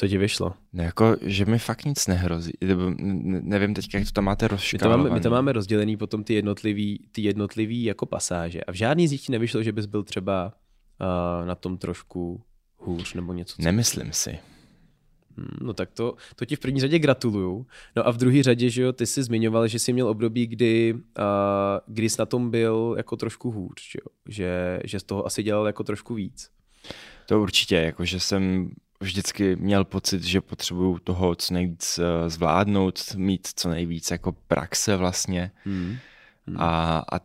[0.00, 0.52] Co ti vyšlo?
[0.72, 2.52] No jako, že mi fakt nic nehrozí.
[2.60, 5.02] Nevím teď, jak to tam máte rozškálovaný.
[5.02, 8.60] My to máme, my to máme rozdělený potom ty jednotlivý, ty jednotlivý jako pasáže.
[8.60, 10.52] A v žádný z nich ti nevyšlo, že bys byl třeba
[11.00, 12.42] uh, na tom trošku
[12.76, 13.62] hůř nebo něco.
[13.62, 14.38] Nemyslím si.
[15.36, 17.66] Hmm, no tak to, to ti v první řadě gratuluju.
[17.96, 20.94] No a v druhé řadě, že jo, ty jsi zmiňoval, že jsi měl období, kdy,
[20.94, 21.00] uh,
[21.86, 24.16] kdy jsi na tom byl jako trošku hůř, že, jo?
[24.28, 26.50] že, že z toho asi dělal jako trošku víc.
[27.26, 33.14] To určitě, jako že jsem vždycky měl pocit, že potřebuju toho co nejvíc uh, zvládnout,
[33.16, 35.50] mít co nejvíc jako praxe vlastně.
[35.64, 35.96] Hmm.
[36.46, 36.56] Hmm.
[36.60, 37.20] A, a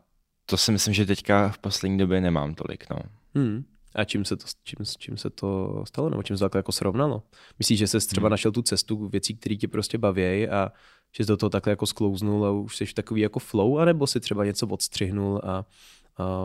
[0.45, 2.85] to si myslím, že teďka v poslední době nemám tolik.
[2.89, 2.97] No.
[3.35, 3.63] Hmm.
[3.95, 7.23] A čím se to, čím, čím se to stalo, nebo čím se to jako srovnalo?
[7.59, 8.31] Myslíš, že jsi třeba hmm.
[8.31, 10.71] našel tu cestu věcí, které tě prostě baví a
[11.17, 14.19] že jsi do toho takhle jako sklouznul a už jsi takový jako flow, anebo si
[14.19, 15.65] třeba něco odstřihnul a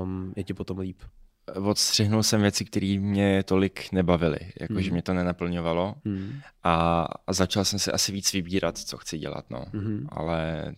[0.03, 1.03] um, je ti potom líp?
[1.55, 4.93] Odstřihnul jsem věci, které mě tolik nebavily, jakože hmm.
[4.93, 6.41] mě to nenaplňovalo hmm.
[6.63, 9.65] a, a začal jsem si asi víc vybírat, co chci dělat, no.
[9.73, 10.07] Hmm.
[10.09, 10.73] Ale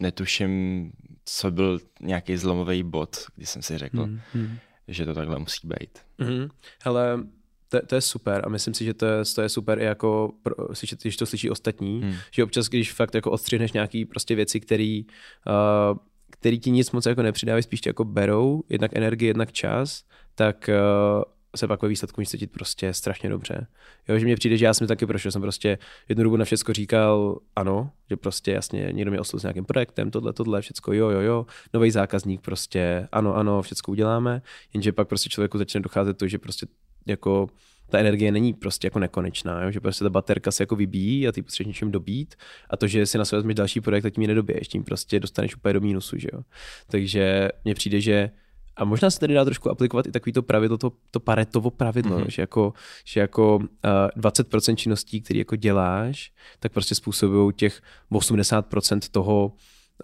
[0.00, 0.92] netuším,
[1.24, 5.98] co byl nějaký zlomový bod, kdy jsem si řekl, hmm že to takhle musí být.
[6.18, 6.50] Mm-hmm.
[6.84, 7.24] Hele,
[7.68, 10.32] to, to je super a myslím si, že to je, to je super i jako,
[10.42, 10.54] pro,
[11.02, 12.14] když to slyší ostatní, hmm.
[12.30, 15.00] že občas, když fakt jako odstřihneš nějaký prostě věci, které
[15.46, 15.98] uh,
[16.44, 20.04] který ti nic moc jako nepřidávají, spíš tě jako berou, jednak energie, jednak čas,
[20.34, 20.70] tak
[21.16, 21.22] uh,
[21.56, 23.66] se pak ve výsledku může cítit prostě strašně dobře.
[24.08, 25.78] Jo, že mně přijde, že já jsem taky prošel, jsem prostě
[26.08, 30.10] jednu dobu na všechno říkal ano, že prostě jasně někdo mě oslovil s nějakým projektem,
[30.10, 34.42] tohle, tohle, všecko jo, jo, jo, nový zákazník prostě ano, ano, všecko uděláme,
[34.74, 36.66] jenže pak prostě člověku začne docházet to, že prostě
[37.06, 37.46] jako
[37.90, 39.70] ta energie není prostě jako nekonečná, jo?
[39.70, 42.34] že prostě ta baterka se jako vybíjí a ty potřebuješ něčím dobít
[42.70, 45.20] a to, že si na sebe vezmeš další projekt, tak tím ji nedobiješ, tím prostě
[45.20, 46.42] dostaneš úplně do mínusu, že jo.
[46.86, 48.30] Takže mně přijde, že
[48.76, 52.18] a možná se tady dá trošku aplikovat i takový to pravidlo, to, to paretovo pravidlo,
[52.18, 52.28] mm-hmm.
[52.28, 52.72] že jako,
[53.04, 59.52] že jako uh, eh, 20% činností, které jako děláš, tak prostě způsobují těch 80% toho,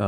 [0.00, 0.06] uh,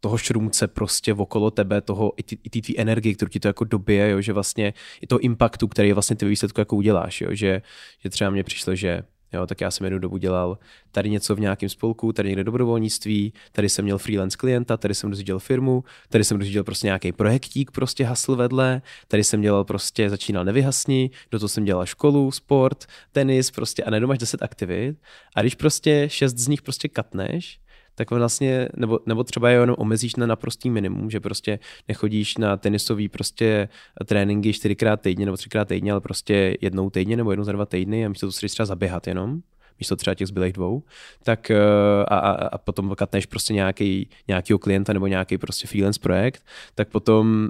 [0.00, 4.10] toho šrumce prostě okolo tebe, toho i i ty energie, kterou ti to jako dobije,
[4.10, 7.62] jo, že vlastně i toho impaktu, který vlastně ty výsledku jako uděláš, jo, že,
[8.02, 10.58] že třeba mně přišlo, že Jo, tak já jsem jednu dobu dělal
[10.90, 15.10] tady něco v nějakém spolku, tady někde dobrovolnictví, tady jsem měl freelance klienta, tady jsem
[15.10, 20.10] rozjížděl firmu, tady jsem rozjížděl prostě nějaký projektík, prostě hasl vedle, tady jsem dělal prostě,
[20.10, 24.96] začínal nevyhasni, do toho jsem dělal školu, sport, tenis, prostě a nedomáš 10 aktivit
[25.34, 27.60] a když prostě šest z nich prostě katneš,
[27.96, 32.56] tak vlastně, nebo, nebo třeba je jenom omezíš na naprostý minimum, že prostě nechodíš na
[32.56, 33.68] tenisový prostě
[34.06, 38.06] tréninky čtyřikrát týdně nebo třikrát týdně, ale prostě jednou týdně nebo jednou za dva týdny
[38.06, 39.40] a místo to se třeba zaběhat jenom,
[39.80, 40.82] místo třeba těch zbylých dvou,
[41.22, 41.58] tak eh,
[42.08, 46.88] a, a, a potom katneš prostě nějaký, nějakýho klienta nebo nějaký prostě freelance projekt, tak
[46.88, 47.48] potom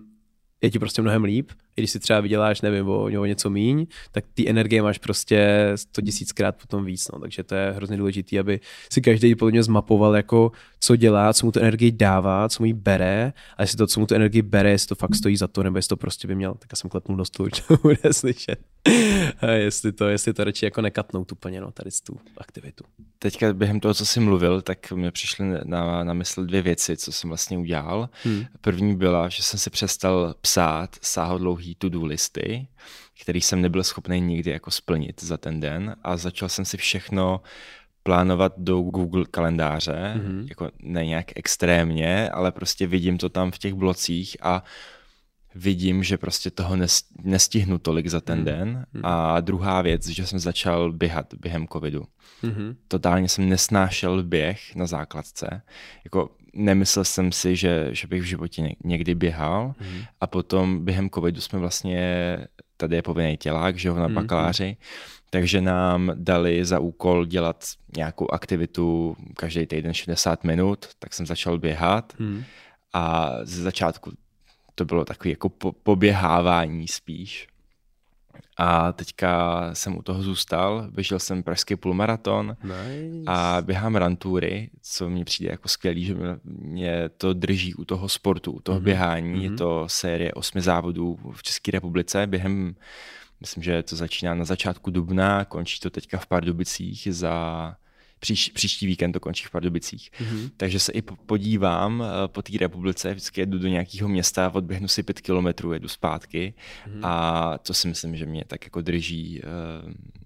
[0.62, 1.50] je ti prostě mnohem líp.
[1.76, 5.72] I když si třeba vyděláš, nevím, o, o něco míň, tak ty energie máš prostě
[5.74, 7.08] 100 tisíckrát potom víc.
[7.12, 7.20] No.
[7.20, 8.60] Takže to je hrozně důležité, aby
[8.92, 12.66] si každý podle mě zmapoval, jako, co dělá, co mu tu energii dává, co mu
[12.66, 15.46] ji bere a jestli to, co mu tu energii bere, jestli to fakt stojí za
[15.46, 18.12] to, nebo jestli to prostě by měl, tak já jsem klepnul do stolu, to bude
[18.12, 18.58] slyšet.
[19.40, 22.84] A jestli to, jestli to radši jako nekatnout úplně, no, tady tu aktivitu.
[23.18, 27.12] Teďka během toho, co jsi mluvil, tak mi přišly na, na mysl dvě věci, co
[27.12, 28.08] jsem vlastně udělal.
[28.24, 28.44] Hmm.
[28.60, 32.68] První byla, že jsem si přestal psát sáhodlouhý to-do listy,
[33.20, 37.40] který jsem nebyl schopný nikdy jako splnit za ten den a začal jsem si všechno
[38.02, 40.46] plánovat do Google kalendáře, mm-hmm.
[40.48, 44.64] jako ne nějak extrémně, ale prostě vidím to tam v těch blocích a
[45.56, 46.76] vidím, že prostě toho
[47.22, 48.44] nestihnu tolik za ten mm.
[48.44, 48.86] den.
[48.92, 49.00] Mm.
[49.04, 52.04] A druhá věc, že jsem začal běhat během covidu.
[52.42, 52.76] Mm-hmm.
[52.88, 55.62] Totálně jsem nesnášel běh na základce.
[56.04, 59.74] Jako nemyslel jsem si, že, že bych v životě někdy běhal.
[59.80, 60.02] Mm.
[60.20, 62.38] A potom během covidu jsme vlastně,
[62.76, 64.14] tady je povinný tělák, že ho na mm.
[64.14, 64.76] bakaláři,
[65.30, 67.64] takže nám dali za úkol dělat
[67.96, 72.12] nějakou aktivitu každý týden 60 minut, tak jsem začal běhat.
[72.18, 72.44] Mm.
[72.92, 74.12] A ze začátku
[74.76, 77.48] to bylo takové jako po, poběhávání spíš.
[78.56, 83.22] A teďka jsem u toho zůstal, běžel jsem pražský půlmaraton nice.
[83.26, 88.52] a běhám rantury, co mi přijde jako skvělý, že mě to drží u toho sportu,
[88.52, 88.84] u toho mm-hmm.
[88.84, 89.34] běhání.
[89.34, 89.42] Mm-hmm.
[89.42, 89.58] Je mhm.
[89.58, 92.74] to série osmi závodů v České republice během,
[93.40, 97.76] myslím, že to začíná na začátku dubna, končí to teďka v Pardubicích za
[98.20, 100.10] Příš, příští víkend to končí v Pardubicích.
[100.10, 100.50] Mm-hmm.
[100.56, 105.02] Takže se i podívám eh, po té republice, vždycky jedu do nějakého města, odběhnu si
[105.02, 106.54] pět kilometrů, jedu zpátky
[106.86, 107.00] mm-hmm.
[107.02, 110.16] a to si myslím, že mě tak jako drží eh,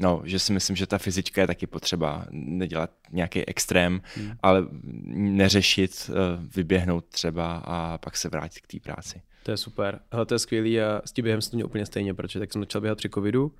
[0.00, 4.32] No, že si myslím, že ta fyzička je taky potřeba nedělat nějaký extrém, hmm.
[4.42, 4.66] ale
[5.14, 6.14] neřešit, eh,
[6.56, 9.22] vyběhnout třeba a pak se vrátit k té práci.
[9.42, 10.00] To je super.
[10.10, 12.52] Ale to je skvělý a s tím během jsem to měl úplně stejně, protože tak
[12.52, 13.52] jsem začal běhat při covidu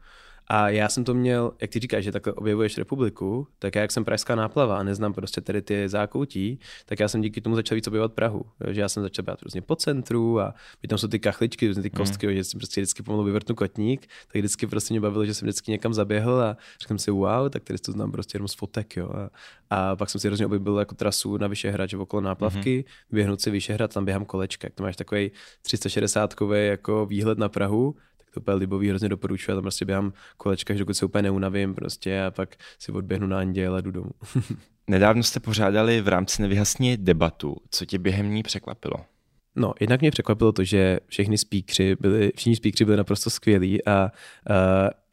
[0.47, 3.93] A já jsem to měl, jak ty říkáš, že takhle objevuješ republiku, tak já jak
[3.93, 7.77] jsem pražská náplava a neznám prostě tady ty zákoutí, tak já jsem díky tomu začal
[7.77, 8.45] víc objevovat Prahu.
[8.71, 10.55] Že já jsem začal být různě po centru a
[10.89, 11.97] tam jsou ty kachličky, různě ty hmm.
[11.97, 12.35] kostky, mm.
[12.35, 15.71] že jsem prostě vždycky pomalu vyvrtnu kotník, tak vždycky prostě mě bavilo, že jsem vždycky
[15.71, 19.11] někam zaběhl a řekl si wow, tak tady to znám prostě jenom z fotek, jo.
[19.11, 19.31] A,
[19.71, 23.15] a pak jsem si hrozně objevil jako trasu na Vyšehrad, že okolo náplavky, mm-hmm.
[23.15, 25.31] běhnout si Vyšehrad, tam běhám kolečka, jak to máš takový
[25.63, 27.95] 360 jako výhled na Prahu,
[28.35, 32.23] to úplně libový, hrozně doporučuji, já tam prostě běhám kolečka, dokud se úplně neunavím prostě
[32.23, 34.11] a pak si odběhnu na anděl a jdu domů.
[34.89, 37.57] Nedávno jste pořádali v rámci nevyhasní debatu.
[37.71, 38.97] Co tě během ní překvapilo?
[39.57, 44.05] No, jednak mě překvapilo to, že všechny speakři byli, všichni speakři byli naprosto skvělí a
[44.51, 44.57] uh,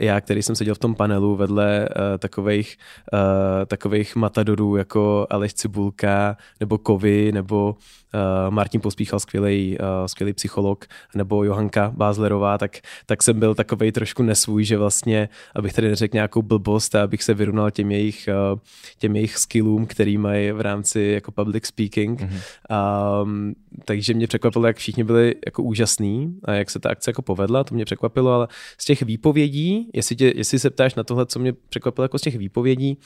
[0.02, 2.78] já, který jsem seděl v tom panelu vedle uh, takových,
[3.14, 3.20] uh,
[3.66, 7.76] takových matadorů jako Aleš Cibulka nebo Kovy nebo
[8.14, 10.86] uh, Martin Pospíchal, skvělý, uh, skvělý psycholog,
[11.16, 16.16] nebo Johanka Bázlerová, tak, tak jsem byl takový trošku nesvůj, že vlastně, abych tady neřekl
[16.16, 18.60] nějakou blbost a abych se vyrovnal těm jejich, uh,
[18.98, 22.22] těm jejich skillům, který mají v rámci jako public speaking.
[22.22, 23.22] Mm-hmm.
[23.24, 23.54] Um,
[23.86, 27.64] takže mě překvapilo, jak všichni byli jako úžasní a jak se ta akce jako povedla,
[27.64, 31.39] to mě překvapilo, ale z těch výpovědí, jestli, tě, jestli se ptáš na tohle, co
[31.39, 32.97] mě překvapilo jako z těch výpovědí,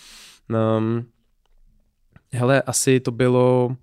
[0.77, 1.05] um,
[2.33, 3.75] hele, asi to bylo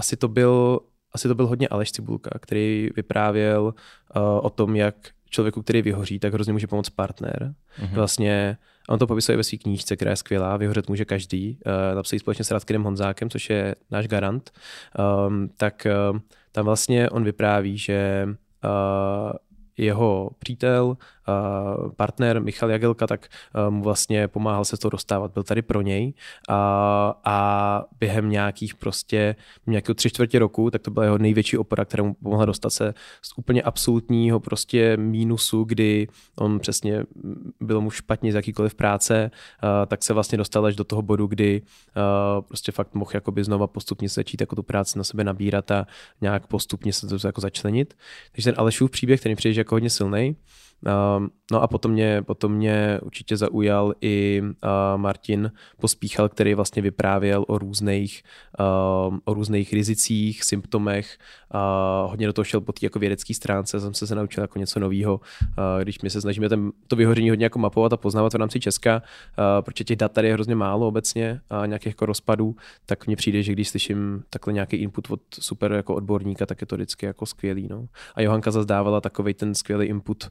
[0.00, 0.80] asi to byl,
[1.12, 4.94] asi to byl hodně Aleš Cibulka, který vyprávěl uh, o tom, jak
[5.30, 7.54] člověku, který vyhoří, tak hrozně může pomoct partner.
[7.82, 7.94] Uh-huh.
[7.94, 8.56] Vlastně
[8.88, 11.58] on to popisuje ve své knížce, která je skvělá, vyhořet může každý.
[11.66, 14.50] Uh, napsal společně s Radkinem Honzákem, což je náš garant.
[15.28, 16.18] Um, tak uh,
[16.52, 18.28] tam vlastně on vypráví, že
[18.64, 19.32] uh,
[19.76, 20.96] jeho přítel,
[21.96, 23.28] partner Michal Jagelka, tak
[23.68, 26.14] mu vlastně pomáhal se to dostávat, byl tady pro něj
[26.48, 31.84] a, a během nějakých prostě nějakého tři čtvrtě roku, tak to byla jeho největší opera,
[31.84, 37.04] která mu pomohla dostat se z úplně absolutního prostě mínusu, kdy on přesně
[37.60, 39.30] bylo mu špatně z jakýkoliv práce,
[39.86, 41.62] tak se vlastně dostal až do toho bodu, kdy
[42.48, 45.86] prostě fakt mohl jakoby znova postupně začít jako tu práci na sebe nabírat a
[46.20, 47.94] nějak postupně se to jako začlenit.
[48.32, 50.36] Takže ten Alešův příběh, který přijde jako hodně silný,
[51.52, 54.50] no a potom mě, potom mě určitě zaujal i uh,
[54.96, 58.22] Martin Pospíchal, který vlastně vyprávěl o různých,
[59.08, 61.18] um, o různých rizicích, symptomech.
[61.54, 64.80] Uh, hodně do toho šel po té jako vědecké stránce, jsem se, naučil jako něco
[64.80, 68.36] nového, uh, když my se snažíme ten, to vyhoření hodně jako mapovat a poznávat v
[68.36, 69.02] rámci Česka,
[69.60, 73.42] protože těch dat tady je hrozně málo obecně a nějakých jako rozpadů, tak mně přijde,
[73.42, 77.26] že když slyším takhle nějaký input od super jako odborníka, tak je to vždycky jako
[77.26, 77.68] skvělý.
[77.70, 77.86] No.
[78.14, 80.30] A Johanka zazdávala takový ten skvělý input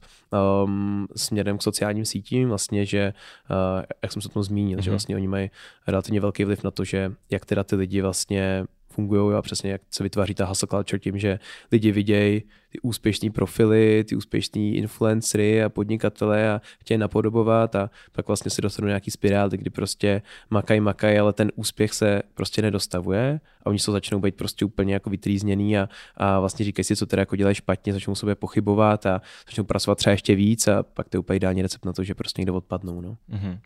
[0.64, 3.14] um, směrem k sociálním sítím, vlastně, že,
[3.50, 4.82] uh, jak jsem se o tom zmínil, mm-hmm.
[4.82, 4.92] že mhm.
[4.92, 5.50] vlastně oni mají
[5.86, 8.64] relativně velký vliv na to, že jak teda ty lidi vlastně
[9.00, 11.38] fungují a přesně jak se vytváří ta hustle culture tím, že
[11.72, 18.26] lidi vidějí ty úspěšní profily, ty úspěšní influencery a podnikatele a chtějí napodobovat a pak
[18.26, 23.40] vlastně se dostanou nějaký spirály, kdy prostě makaj, makaj, ale ten úspěch se prostě nedostavuje
[23.62, 27.06] a oni se začnou být prostě úplně jako vytrýzněný a, a vlastně říkají si, co
[27.06, 31.08] teda jako dělají špatně, začnou sobě pochybovat a začnou pracovat třeba ještě víc a pak
[31.08, 33.00] to je úplně ideální recept na to, že prostě někdo odpadnou.
[33.00, 33.16] No.
[33.30, 33.58] Mm-hmm.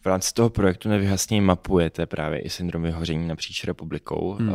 [0.00, 4.36] V rámci toho projektu nevyhasně mapujete právě i syndrom vyhoření napříč republikou.
[4.38, 4.48] Mm.
[4.48, 4.54] Uh,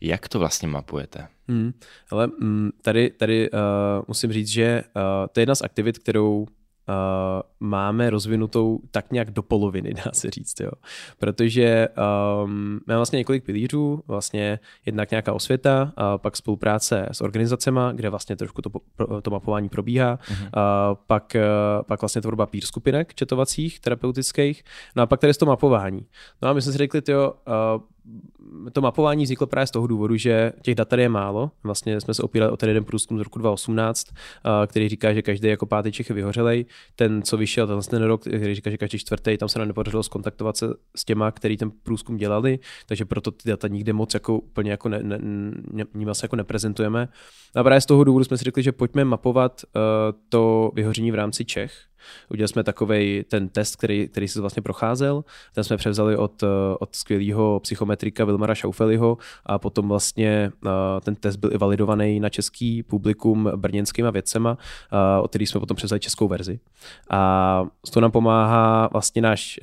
[0.00, 1.28] jak to vlastně mapujete?
[1.48, 1.72] Hmm.
[2.10, 3.58] Ale mm, tady, tady uh,
[4.08, 6.46] musím říct, že uh, to je jedna z aktivit, kterou uh,
[7.60, 10.70] máme rozvinutou tak nějak do poloviny, dá se říct, jo.
[11.18, 17.80] Protože um, máme vlastně několik pilířů, vlastně jednak nějaká osvěta, a pak spolupráce s organizacemi,
[17.92, 18.70] kde vlastně trošku to,
[19.22, 20.48] to mapování probíhá, uh-huh.
[20.52, 24.64] a pak, uh, pak vlastně tvorba peer skupinek četovacích, terapeutických,
[24.96, 26.06] no a pak tady je to mapování.
[26.42, 27.34] No a my jsme si řekli, jo,
[27.76, 27.82] uh,
[28.72, 31.50] to mapování vzniklo právě z toho důvodu, že těch dat tady je málo.
[31.64, 34.06] Vlastně jsme se opírali o ten jeden průzkum z roku 2018,
[34.66, 36.64] který říká, že každý jako pátý Čech je vyhořelej.
[36.96, 40.02] Ten, co vyšel ten, ten rok, který říká, že každý čtvrtý, tam se nám nepodařilo
[40.02, 44.38] skontaktovat se s těma, který ten průzkum dělali, takže proto ty data nikde moc jako
[44.38, 45.18] úplně jako ne, ne,
[45.72, 47.08] ne, vlastně jako neprezentujeme.
[47.54, 49.80] A právě z toho důvodu jsme si řekli, že pojďme mapovat uh,
[50.28, 51.72] to vyhoření v rámci Čech
[52.30, 55.24] Udělali jsme takový ten test, který, který se vlastně procházel.
[55.54, 56.46] Ten jsme převzali od, eh,
[56.80, 60.70] od skvělého psychometrika Vilmara Schaufeliho a potom vlastně uh,
[61.04, 65.76] ten test byl i validovaný na český publikum brněnskýma vědcema, uh, od kterých jsme potom
[65.76, 66.60] převzali českou verzi.
[67.10, 69.60] A z toho nám pomáhá vlastně náš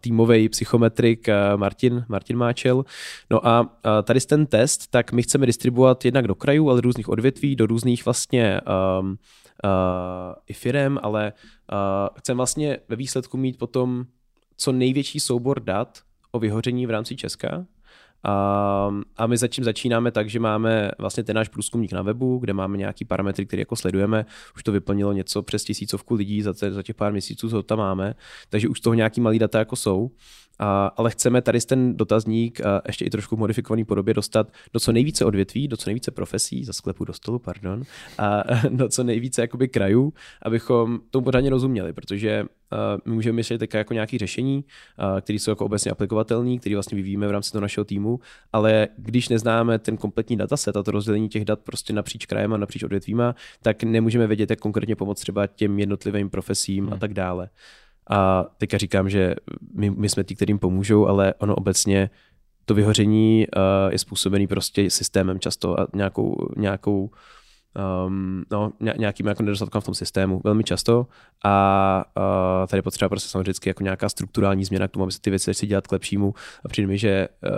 [0.00, 2.84] týmový psychometrik Martin, Martin Máčel.
[3.30, 3.70] No a
[4.02, 7.66] tady ten test, tak my chceme distribuovat jednak do krajů, ale do různých odvětví, do
[7.66, 8.60] různých vlastně
[9.00, 9.18] um,
[9.64, 11.32] uh, i firem, ale
[11.72, 14.04] uh, chcem vlastně ve výsledku mít potom
[14.56, 17.66] co největší soubor dat o vyhoření v rámci Česka
[18.24, 22.76] A, my zatím začínáme tak, že máme vlastně ten náš průzkumník na webu, kde máme
[22.76, 24.26] nějaký parametry, které jako sledujeme.
[24.56, 28.14] Už to vyplnilo něco přes tisícovku lidí za, za těch pár měsíců, co tam máme,
[28.48, 30.10] takže už toho nějaký malý data jako jsou.
[30.58, 34.92] A, ale chceme tady ten dotazník ještě i trošku v modifikované podobě dostat do co
[34.92, 37.82] nejvíce odvětví, do co nejvíce profesí, za sklepu do stolu, pardon,
[38.18, 40.12] a do co nejvíce jakoby krajů,
[40.42, 42.44] abychom tomu pořádně rozuměli, protože
[43.04, 44.64] my můžeme myslet také jako nějaké řešení,
[45.20, 48.20] které jsou jako obecně aplikovatelné, které vlastně vyvíjíme v rámci toho našeho týmu,
[48.52, 52.56] ale když neznáme ten kompletní dataset a to rozdělení těch dat prostě napříč krajem a
[52.56, 56.92] napříč odvětvíma, tak nemůžeme vědět, jak konkrétně pomoct třeba těm jednotlivým profesím hmm.
[56.92, 57.48] a tak dále.
[58.10, 59.34] A teďka říkám, že
[59.74, 62.10] my, my jsme ti, kterým pomůžou, ale ono obecně
[62.64, 67.10] to vyhoření uh, je způsobený prostě systémem často a nějakou, nějakou
[68.06, 71.06] um, no, nějakým jako nedostatkem v tom systému velmi často.
[71.44, 75.30] A uh, tady potřeba prostě samozřejmě jako nějaká strukturální změna k tomu, aby se ty
[75.30, 76.34] věci dělat k lepšímu.
[76.64, 77.50] A přijde mi, že uh,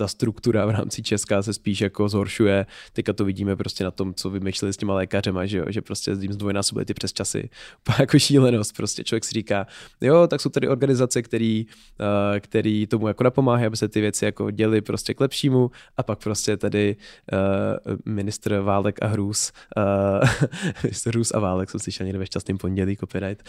[0.00, 2.66] ta struktura v rámci Česka se spíš jako zhoršuje.
[2.92, 5.64] Teďka to vidíme prostě na tom, co vymýšleli s těma lékařema, že, jo?
[5.68, 7.50] že prostě s tím zdvojnásobili ty přes časy.
[7.98, 9.04] jako šílenost prostě.
[9.04, 9.66] Člověk si říká,
[10.00, 11.66] jo, tak jsou tady organizace, který,
[12.00, 16.02] uh, který tomu jako napomáhají, aby se ty věci jako děly prostě k lepšímu a
[16.02, 16.96] pak prostě tady
[17.32, 20.28] uh, ministr Válek a Hrůz, uh,
[20.82, 23.42] ministr Hrůz a Válek, jsem slyšel někde ve šťastným pondělí, copyright,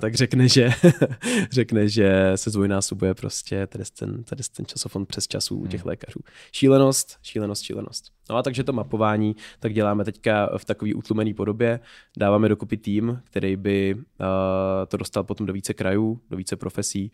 [0.00, 0.70] tak řekne, že
[1.50, 5.86] řekne, že se zdvojnásobuje prostě tady ten, tady ten časofond přes časů u těch těch
[5.92, 6.20] lékařů.
[6.52, 8.12] Šílenost, šílenost, šílenost.
[8.30, 11.80] No a takže to mapování tak děláme teďka v takové utlumené podobě.
[12.16, 14.26] Dáváme dokupy tým, který by uh,
[14.88, 17.12] to dostal potom do více krajů, do více profesí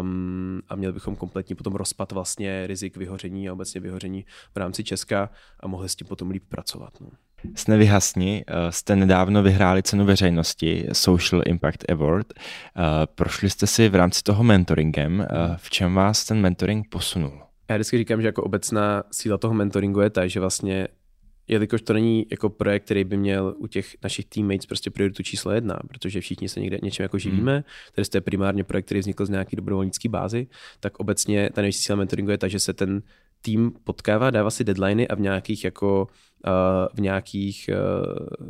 [0.00, 4.84] um, a měli bychom kompletně potom rozpad vlastně rizik vyhoření a obecně vyhoření v rámci
[4.84, 7.00] Česka a mohli s tím potom líp pracovat.
[7.00, 7.08] No.
[7.54, 12.26] S Nevyhasni eh, jste nedávno vyhráli cenu veřejnosti Social Impact Award.
[12.36, 12.82] Eh,
[13.14, 15.26] prošli jste si v rámci toho mentoringem.
[15.56, 17.49] V čem vás ten mentoring posunul?
[17.70, 20.88] Já vždycky říkám, že jako obecná síla toho mentoringu je ta, že vlastně
[21.48, 25.52] jelikož to není jako projekt, který by měl u těch našich teammates prostě prioritu číslo
[25.52, 27.62] jedna, protože všichni se někde něčem jako živíme, hmm.
[27.92, 30.46] tedy to je primárně projekt, který vznikl z nějaký dobrovolnické bázy,
[30.80, 33.02] tak obecně ta největší síla mentoringu je ta, že se ten
[33.42, 36.08] tým potkává, dává si deadliny a v nějakých jako
[36.46, 36.52] uh,
[36.94, 38.46] v nějakých uh,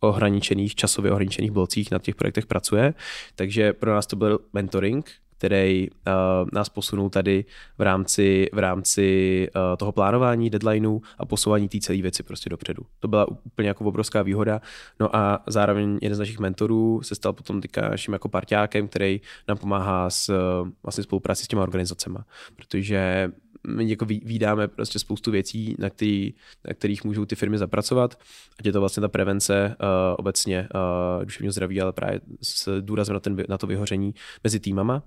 [0.00, 2.94] ohraničených, časově ohraničených blocích na těch projektech pracuje.
[3.34, 7.44] Takže pro nás to byl mentoring, který uh, nás posunul tady
[7.78, 12.82] v rámci, v rámci uh, toho plánování, deadlineu a posouvání té celé věci prostě dopředu.
[13.00, 14.60] To byla úplně jako obrovská výhoda.
[15.00, 19.20] No a zároveň jeden z našich mentorů se stal potom teďka naším jako parťákem, který
[19.48, 22.18] nám pomáhá s uh, vlastně spolupráci s těma organizacemi,
[22.56, 23.30] protože
[23.66, 26.34] my jako vydáme prostě spoustu věcí, na, který,
[26.68, 28.18] na kterých můžou ty firmy zapracovat,
[28.58, 29.86] ať je to vlastně ta prevence uh,
[30.18, 35.02] obecně uh, duševního zdraví, ale právě s důrazem na, ten, na to vyhoření mezi týmama.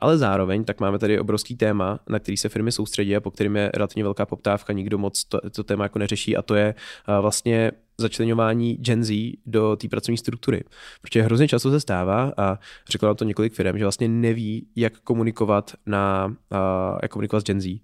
[0.00, 3.56] Ale zároveň tak máme tady obrovský téma, na který se firmy soustředí a po kterým
[3.56, 6.74] je relativně velká poptávka, nikdo moc to, to téma jako neřeší a to je
[7.20, 10.64] vlastně začlenování Gen Z do té pracovní struktury.
[11.02, 12.58] Protože hrozně často se stává, a
[12.90, 16.34] řekl nám to několik firm, že vlastně neví, jak komunikovat, na,
[17.02, 17.80] jak komunikovat s Gen Z.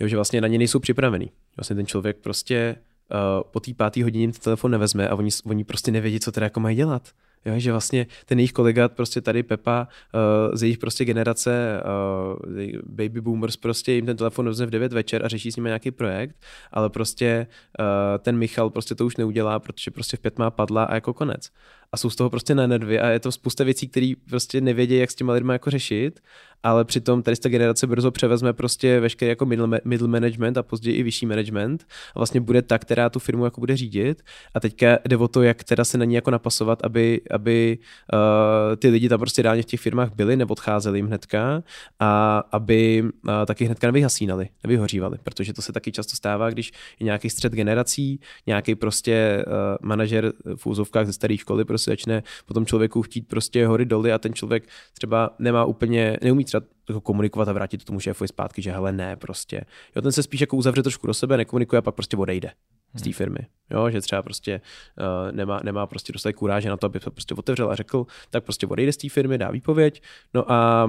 [0.00, 1.30] Jo, že vlastně na ně nejsou připravený.
[1.56, 2.76] Vlastně ten člověk prostě
[3.10, 6.46] uh, po té páté hodině ten telefon nevezme a oni, oni prostě nevědí, co teda
[6.46, 7.08] jako mají dělat.
[7.46, 12.66] Jo, že vlastně ten jejich kolega, prostě tady Pepa, uh, z jejich prostě generace uh,
[12.84, 15.90] baby boomers, prostě jim ten telefon vezme v 9 večer a řeší s nimi nějaký
[15.90, 16.36] projekt,
[16.72, 17.46] ale prostě
[17.80, 17.86] uh,
[18.18, 21.50] ten Michal prostě to už neudělá, protože prostě v pět má padla a jako konec.
[21.92, 24.96] A jsou z toho prostě na nervy a je to spousta věcí, které prostě nevědí,
[24.96, 26.20] jak s těma lidmi jako řešit,
[26.66, 30.96] ale přitom tady ta generace brzo převezme prostě veškerý jako middle, middle management a později
[30.96, 34.22] i vyšší management a vlastně bude ta, která tu firmu jako bude řídit.
[34.54, 37.78] A teďka jde o to, jak teda se na ní jako napasovat, aby, aby
[38.12, 41.62] uh, ty lidi tam prostě reálně v těch firmách byli, neodcházeli jim hnedka
[42.00, 47.04] a aby uh, taky hnedka nevyhasínali, nevyhořívali, protože to se taky často stává, když je
[47.04, 49.52] nějaký střed generací, nějaký prostě uh,
[49.88, 54.18] manažer v úzovkách ze staré školy prostě začne potom člověku chtít prostě hory doly a
[54.18, 56.55] ten člověk třeba nemá úplně, neumí třeba
[56.88, 59.60] jako komunikovat a vrátit to tomu šéfovi zpátky, že hele ne, prostě.
[59.96, 62.50] Jo, ten se spíš jako uzavře trošku do sebe, nekomunikuje a pak prostě odejde
[62.94, 63.12] z té hmm.
[63.12, 63.38] firmy.
[63.70, 64.60] Jo, že třeba prostě
[64.98, 68.44] uh, nemá, nemá prostě dostatek kuráže na to, aby se prostě otevřel a řekl, tak
[68.44, 70.02] prostě odejde z té firmy, dá výpověď,
[70.34, 70.88] no a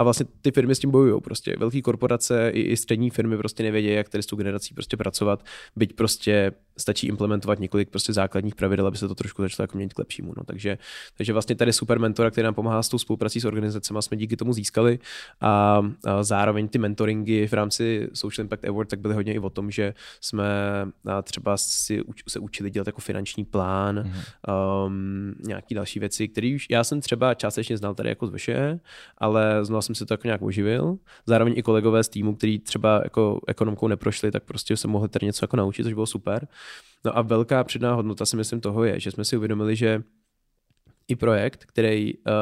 [0.00, 1.20] a vlastně ty firmy s tím bojují.
[1.20, 4.96] Prostě velké korporace i, i střední firmy prostě nevědí, jak tady s tou generací prostě
[4.96, 5.44] pracovat,
[5.76, 9.94] byť prostě stačí implementovat několik prostě základních pravidel, aby se to trošku začalo jako měnit
[9.94, 10.32] k lepšímu.
[10.36, 10.44] No.
[10.44, 10.78] Takže,
[11.16, 14.36] takže vlastně tady super mentora, který nám pomáhá s tou spoluprací s organizacemi, jsme díky
[14.36, 14.98] tomu získali
[15.40, 19.50] a, a zároveň ty mentoringy v rámci Social Impact Award tak byly hodně i o
[19.50, 20.44] tom, že jsme
[21.22, 24.86] třeba si se učili dělat jako finanční plán, mm-hmm.
[24.86, 28.80] um, nějaký další věci, které už já jsem třeba částečně znal tady jako z VŠE,
[29.18, 30.98] ale znal jsem jsem si to jako nějak uživil.
[31.26, 35.26] Zároveň i kolegové z týmu, kteří třeba jako ekonomkou neprošli, tak prostě se mohli tady
[35.26, 36.48] něco jako naučit, což bylo super.
[37.04, 40.02] No a velká předná hodnota si myslím toho je, že jsme si uvědomili, že
[41.08, 42.32] i projekt, který uh,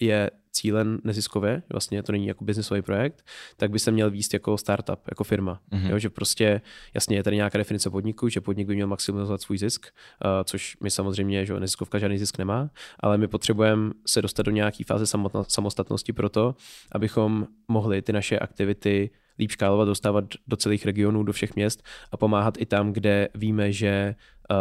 [0.00, 4.58] je cílen neziskově, vlastně to není jako biznesový projekt, tak by se měl výst jako
[4.58, 5.60] startup, jako firma.
[5.72, 5.90] Mm-hmm.
[5.90, 6.60] Jo, že prostě
[6.94, 10.76] jasně je tady nějaká definice podniku, že podnik by měl maximalizovat svůj zisk, uh, což
[10.82, 15.06] my samozřejmě, že neziskovka žádný zisk nemá, ale my potřebujeme se dostat do nějaké fáze
[15.06, 16.54] samotna, samostatnosti pro to,
[16.92, 21.82] abychom mohli ty naše aktivity líp škálovat, dostávat do celých regionů, do všech měst
[22.12, 24.14] a pomáhat i tam, kde víme, že
[24.50, 24.56] uh,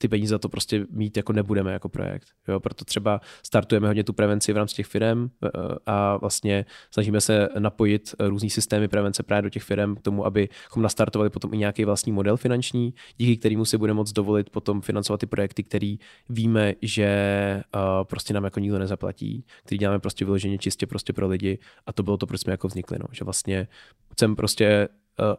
[0.00, 2.28] ty peníze za to prostě mít jako nebudeme jako projekt.
[2.48, 2.60] Jo?
[2.60, 5.48] Proto třeba startujeme hodně tu prevenci v rámci těch firm eh,
[5.86, 10.82] a vlastně snažíme se napojit různý systémy prevence právě do těch firm k tomu, abychom
[10.82, 15.20] nastartovali potom i nějaký vlastní model finanční, díky kterému si budeme moct dovolit potom financovat
[15.20, 15.94] ty projekty, které
[16.28, 21.28] víme, že uh, prostě nám jako nikdo nezaplatí, který děláme prostě vyloženě čistě prostě pro
[21.28, 23.06] lidi a to bylo to, proč jsme jako vznikli, no.
[23.12, 23.68] že vlastně
[24.12, 24.88] chcem prostě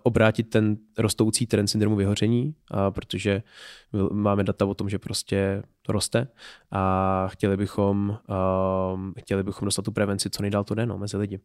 [0.04, 3.44] obrátit ten rostoucí trend syndromu vyhoření, a protože
[4.12, 6.28] máme data o tom, že prostě to roste
[6.72, 8.18] a chtěli bychom,
[8.94, 11.40] um, chtěli bychom dostat tu prevenci co nejdál to jde no, mezi lidi.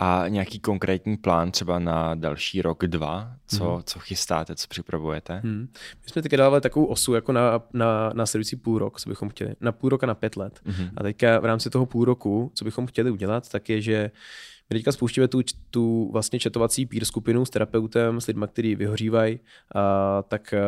[0.00, 3.32] A nějaký konkrétní plán třeba na další rok, dva?
[3.46, 3.82] Co, hmm.
[3.86, 5.40] co chystáte, co připravujete?
[5.44, 5.68] Hmm.
[6.04, 9.54] My jsme teďka dávali takovou osu jako na, na následující půl rok, co bychom chtěli.
[9.60, 10.60] Na půl roka na pět let.
[10.64, 10.88] Hmm.
[10.96, 14.10] A teďka v rámci toho půl roku, co bychom chtěli udělat, tak je, že
[14.72, 19.40] my teďka spouštíme tu, tu vlastně četovací peer skupinu s terapeutem, s lidmi, kteří vyhořívají,
[19.74, 20.58] a, tak a,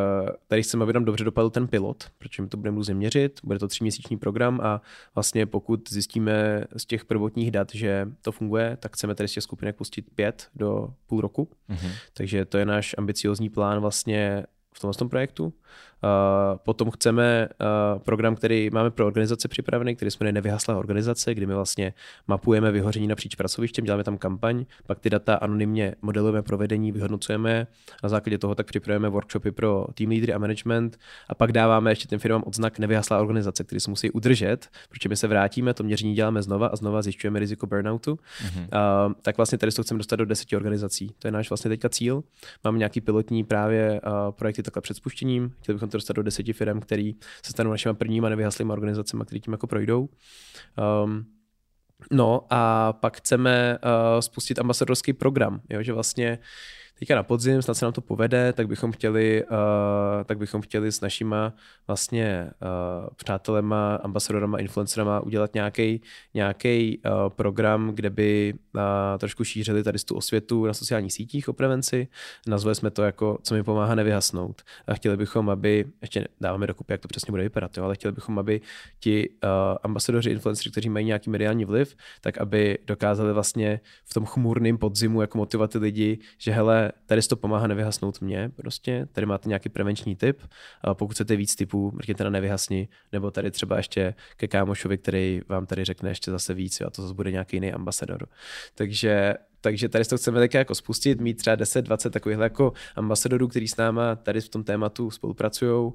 [0.49, 3.59] tady chceme, aby nám dobře dopadl ten pilot, protože my to budeme různě měřit, bude
[3.59, 4.81] to tříměsíční program a
[5.15, 9.43] vlastně pokud zjistíme z těch prvotních dat, že to funguje, tak chceme tady z těch
[9.43, 11.49] skupinek pustit pět do půl roku.
[11.71, 11.91] Mm-hmm.
[12.15, 14.45] Takže to je náš ambiciozní plán vlastně
[14.75, 15.53] v tomhle tom projektu.
[16.57, 17.49] Potom chceme
[18.05, 21.95] program, který máme pro organizace připravený, který jsme Nevyhaslá organizace, kdy my vlastně
[22.29, 27.67] mapujeme vyhoření napříč pracovištěm, děláme tam kampaň, pak ty data anonymně modelujeme provedení, vyhodnocujeme,
[28.03, 30.99] na základě toho tak připravujeme workshopy pro team leadery a management
[31.29, 35.17] a pak dáváme ještě těm firmám odznak nevyhaslá organizace, který se musí udržet, protože my
[35.17, 38.15] se vrátíme, to měření děláme znova a znova zjišťujeme riziko burnoutu.
[38.15, 38.63] Mm-hmm.
[38.63, 41.15] Uh, tak vlastně tady to chceme dostat do deseti organizací.
[41.19, 42.23] To je náš vlastně teďka cíl.
[42.65, 45.53] Máme nějaký pilotní právě uh, projekty takhle před spuštěním.
[45.65, 49.41] Chtěli bychom to dostat do deseti firm, který se stanou našimi prvníma nevyhaslými organizacemi, které
[49.41, 50.09] tím jako projdou.
[51.05, 51.27] Um,
[52.11, 56.45] no a pak chceme uh, spustit ambasadorský program, jo, že vlastně uh,
[56.99, 60.93] teďka na podzim, snad se nám to povede, tak bychom chtěli, uh, tak bychom chtěli
[60.93, 61.53] s našima
[61.87, 66.03] vlastně uh, přátelema, ambasadorama, influencerama udělat nějaký
[66.35, 68.81] nějaký uh, program, kde by uh,
[69.19, 72.09] trošku šířili tady tu osvětu na sociálních sítích o prevenci.
[72.47, 74.63] Nazvali jsme to jako, co mi pomáhá nevyhasnout.
[74.87, 78.13] A chtěli bychom, aby, ještě dáváme dokupy, jak to přesně bude vypadat, jo, ale chtěli
[78.13, 78.61] bychom, aby
[79.01, 79.49] ti uh,
[79.83, 85.21] ambasadoři, influenceři, kteří mají nějaký mediální vliv, tak aby dokázali vlastně v tom chmurném podzimu
[85.21, 89.69] jako motivovat ty lidi, že hele, tady to pomáhá nevyhasnout mě, prostě, tady máte nějaký
[89.69, 90.43] prevenční tip,
[90.83, 95.41] a pokud chcete víc typů, mrkněte na nevyhasni, nebo tady třeba ještě ke kámošovi, který
[95.49, 98.29] vám tady řekne ještě zase víc, a to zase bude nějaký jiný ambasador.
[98.75, 103.69] Takže takže tady to chceme také jako spustit, mít třeba 10-20 takových jako ambasadorů, kteří
[103.69, 105.93] s náma tady v tom tématu spolupracují.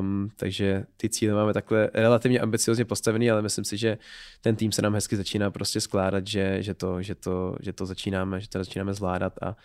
[0.00, 3.98] Um, takže ty cíle máme takhle relativně ambiciozně postavený, ale myslím si, že
[4.40, 7.86] ten tým se nám hezky začíná prostě skládat, že, že, to, že, to, že to
[7.86, 9.56] začínáme, že to začínáme zvládat a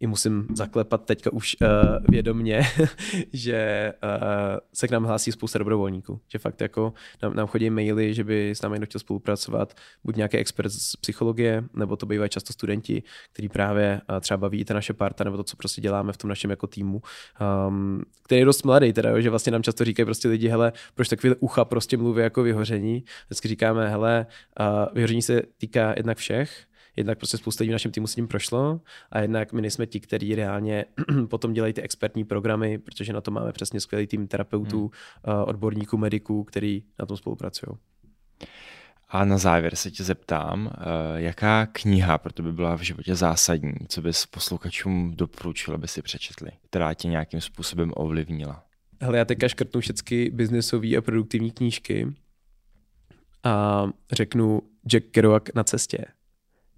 [0.00, 1.68] i musím zaklepat teďka už uh,
[2.08, 2.62] vědomně,
[3.32, 6.20] že uh, se k nám hlásí spousta dobrovolníků.
[6.28, 6.92] Že fakt jako
[7.22, 9.74] nám, nám chodí maily, že by s námi někdo chtěl spolupracovat,
[10.04, 14.60] buď nějaký expert z psychologie, nebo to bývají často studenti, kteří právě uh, třeba baví
[14.60, 17.02] i ta naše parta, nebo to, co prostě děláme v tom našem jako týmu,
[17.68, 21.08] um, který je dost mladý, teda, že vlastně nám často říkají prostě lidi, hele, proč
[21.08, 23.04] takový ucha prostě mluví jako vyhoření.
[23.26, 24.26] Vždycky říkáme, hele,
[24.60, 26.67] uh, vyhoření se týká jednak všech,
[26.98, 28.80] jednak prostě spousta lidí v našem týmu s tím prošlo
[29.10, 30.84] a jednak my nejsme ti, kteří reálně
[31.28, 34.90] potom dělají ty expertní programy, protože na to máme přesně skvělý tým terapeutů,
[35.24, 35.44] hmm.
[35.44, 37.76] odborníků, mediků, který na tom spolupracují.
[39.08, 40.82] A na závěr se tě zeptám, eh,
[41.20, 46.02] jaká kniha pro to by byla v životě zásadní, co bys posluchačům doporučil, aby si
[46.02, 48.64] přečetli, která tě nějakým způsobem ovlivnila?
[49.00, 52.14] Hele, já teďka škrtnu všechny biznesové a produktivní knížky
[53.44, 56.04] a řeknu Jack Kerouac na cestě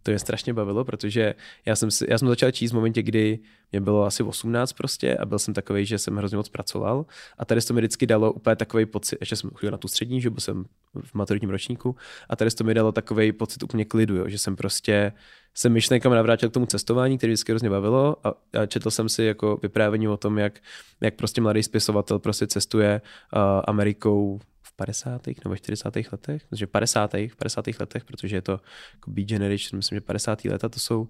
[0.02, 1.34] to mě strašně bavilo, protože
[1.66, 3.38] já jsem, si, já jsem začal číst v momentě, kdy
[3.72, 7.06] mě bylo asi 18 prostě a byl jsem takový, že jsem hrozně moc pracoval.
[7.38, 10.20] A tady to mi vždycky dalo úplně takový pocit, ještě jsem chodil na tu střední,
[10.20, 10.64] že byl jsem
[11.04, 11.96] v maturitním ročníku
[12.28, 15.12] a tady to mi dalo takový pocit úplně klidu, jo, že jsem prostě
[15.54, 19.24] se myšlenkami navrátil k tomu cestování, který vždycky hrozně bavilo a, a četl jsem si
[19.24, 20.60] jako vyprávění o tom, jak,
[21.00, 23.00] jak prostě mladý spisovatel prostě cestuje
[23.36, 24.40] uh, Amerikou
[24.76, 25.26] 50.
[25.44, 25.96] nebo 40.
[26.12, 27.10] letech, protože 50.
[27.38, 27.64] 50.
[27.80, 28.60] letech, protože je to
[28.94, 30.44] jako Beat Generation, myslím, že 50.
[30.44, 31.08] leta to jsou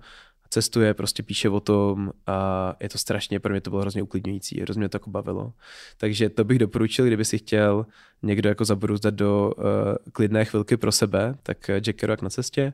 [0.51, 4.61] cestuje, prostě píše o tom a je to strašně, pro mě to bylo hrozně uklidňující,
[4.61, 5.53] hrozně mě to jako bavilo.
[5.97, 7.87] Takže to bych doporučil, kdyby si chtěl
[8.23, 9.65] někdo jako zabruzdat do uh,
[10.13, 12.73] klidné chvilky pro sebe, tak Jack Kerouac na cestě.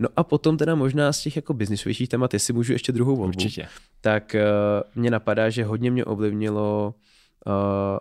[0.00, 3.36] No a potom teda možná z těch jako biznisovějších témat, jestli můžu ještě druhou volbu,
[3.36, 3.68] Určitě.
[4.00, 7.02] tak uh, mě napadá, že hodně mě ovlivnilo Uh,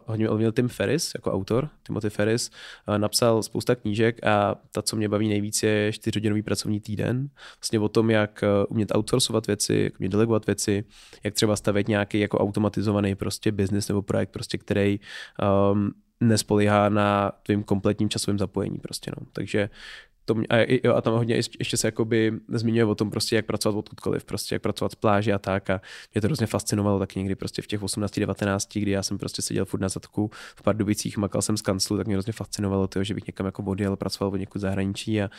[0.05, 2.51] hodně ovlivnil Tim Ferris jako autor, Timothy Ferris,
[2.87, 7.29] uh, napsal spousta knížek a ta, co mě baví nejvíc, je čtyřhodinový pracovní týden.
[7.59, 10.83] Vlastně o tom, jak uh, umět outsourcovat věci, jak umět delegovat věci,
[11.23, 14.99] jak třeba stavět nějaký jako automatizovaný prostě business nebo projekt, prostě, který
[15.73, 19.25] um, nespolíhá na tvým kompletním časovém zapojení prostě, no.
[19.33, 19.69] Takže
[20.27, 23.45] to mě, a, jo, a tam hodně ještě se jakoby zmiňuje o tom prostě, jak
[23.45, 25.81] pracovat odkudkoliv, prostě jak pracovat z pláži a tak a
[26.13, 29.41] mě to hrozně fascinovalo taky někdy prostě v těch 18, 19, kdy já jsem prostě
[29.41, 33.03] seděl furt na zadku v Pardubicích, makal jsem z kanclu, tak mě hrozně fascinovalo to,
[33.03, 35.29] že bych někam jako odjel, pracoval od někud zahraničí a,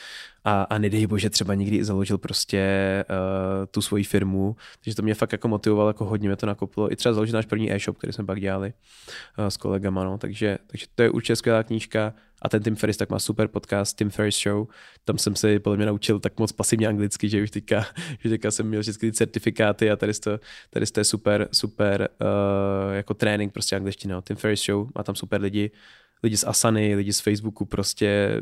[0.45, 5.03] a, a nedej bože třeba někdy i založil prostě uh, tu svoji firmu, takže to
[5.03, 6.93] mě fakt jako motivovalo, jako hodně mě to nakoplo.
[6.93, 8.73] I třeba založit náš první e-shop, který jsme pak dělali
[9.39, 10.19] uh, s kolegama, no.
[10.19, 13.99] takže, takže to je určitě skvělá knížka a ten Tim Ferris tak má super podcast,
[13.99, 14.67] Tim Ferris Show.
[15.05, 17.87] Tam jsem se podle mě naučil tak moc pasivně anglicky, že už teďka,
[18.21, 20.39] že teďka jsem měl vždycky certifikáty a tady to,
[20.71, 24.15] tady to je super, super uh, jako trénink prostě angličtina.
[24.15, 24.23] No.
[24.23, 25.71] Tim Ferris Show má tam super lidi,
[26.23, 28.41] lidi z Asany, lidi z Facebooku, prostě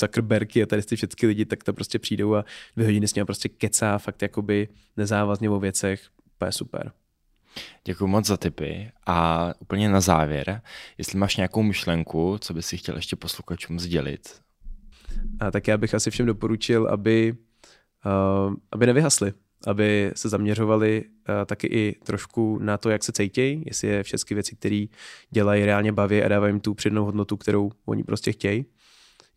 [0.00, 2.44] Zuckerbergy a tady ty všechny lidi, tak to prostě přijdou a
[2.76, 6.02] dvě hodiny s ním prostě kecá fakt jakoby nezávazně o věcech.
[6.38, 6.92] To je super.
[7.84, 10.60] Děkuji moc za tipy a úplně na závěr,
[10.98, 14.40] jestli máš nějakou myšlenku, co bys si chtěl ještě posluchačům sdělit?
[15.40, 17.36] A tak já bych asi všem doporučil, aby,
[18.48, 19.32] uh, aby nevyhasli,
[19.66, 24.34] aby se zaměřovali uh, taky i trošku na to, jak se cítějí, jestli je všechny
[24.34, 24.86] věci, které
[25.30, 28.64] dělají reálně baví a dávají jim tu přednou hodnotu, kterou oni prostě chtějí.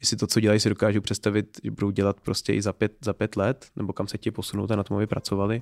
[0.01, 3.13] Jestli to, co dělají, si dokážu představit, že budou dělat prostě i za pět, za
[3.13, 5.61] pět let, nebo kam se ti posunout a na tom, aby pracovali.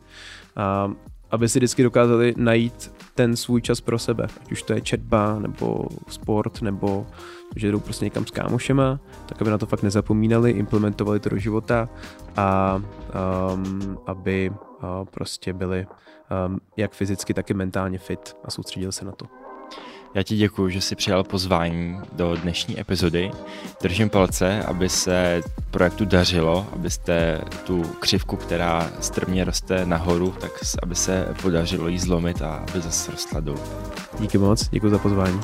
[0.87, 0.93] Uh,
[1.31, 5.39] aby si vždycky dokázali najít ten svůj čas pro sebe, ať už to je četba,
[5.39, 7.07] nebo sport, nebo
[7.55, 11.37] že jdou prostě někam s kámošema, tak aby na to fakt nezapomínali, implementovali to do
[11.37, 11.89] života
[12.35, 12.81] a
[13.53, 15.87] um, aby uh, prostě byli
[16.47, 19.25] um, jak fyzicky, tak i mentálně fit a soustředili se na to.
[20.17, 23.31] Já ti děkuji, že jsi přijal pozvání do dnešní epizody.
[23.81, 25.41] Držím palce, aby se
[25.71, 30.51] projektu dařilo, abyste tu křivku, která strmě roste nahoru, tak
[30.83, 33.59] aby se podařilo jí zlomit a aby zase rostla dolů.
[34.19, 35.41] Díky moc, děkuji za pozvání.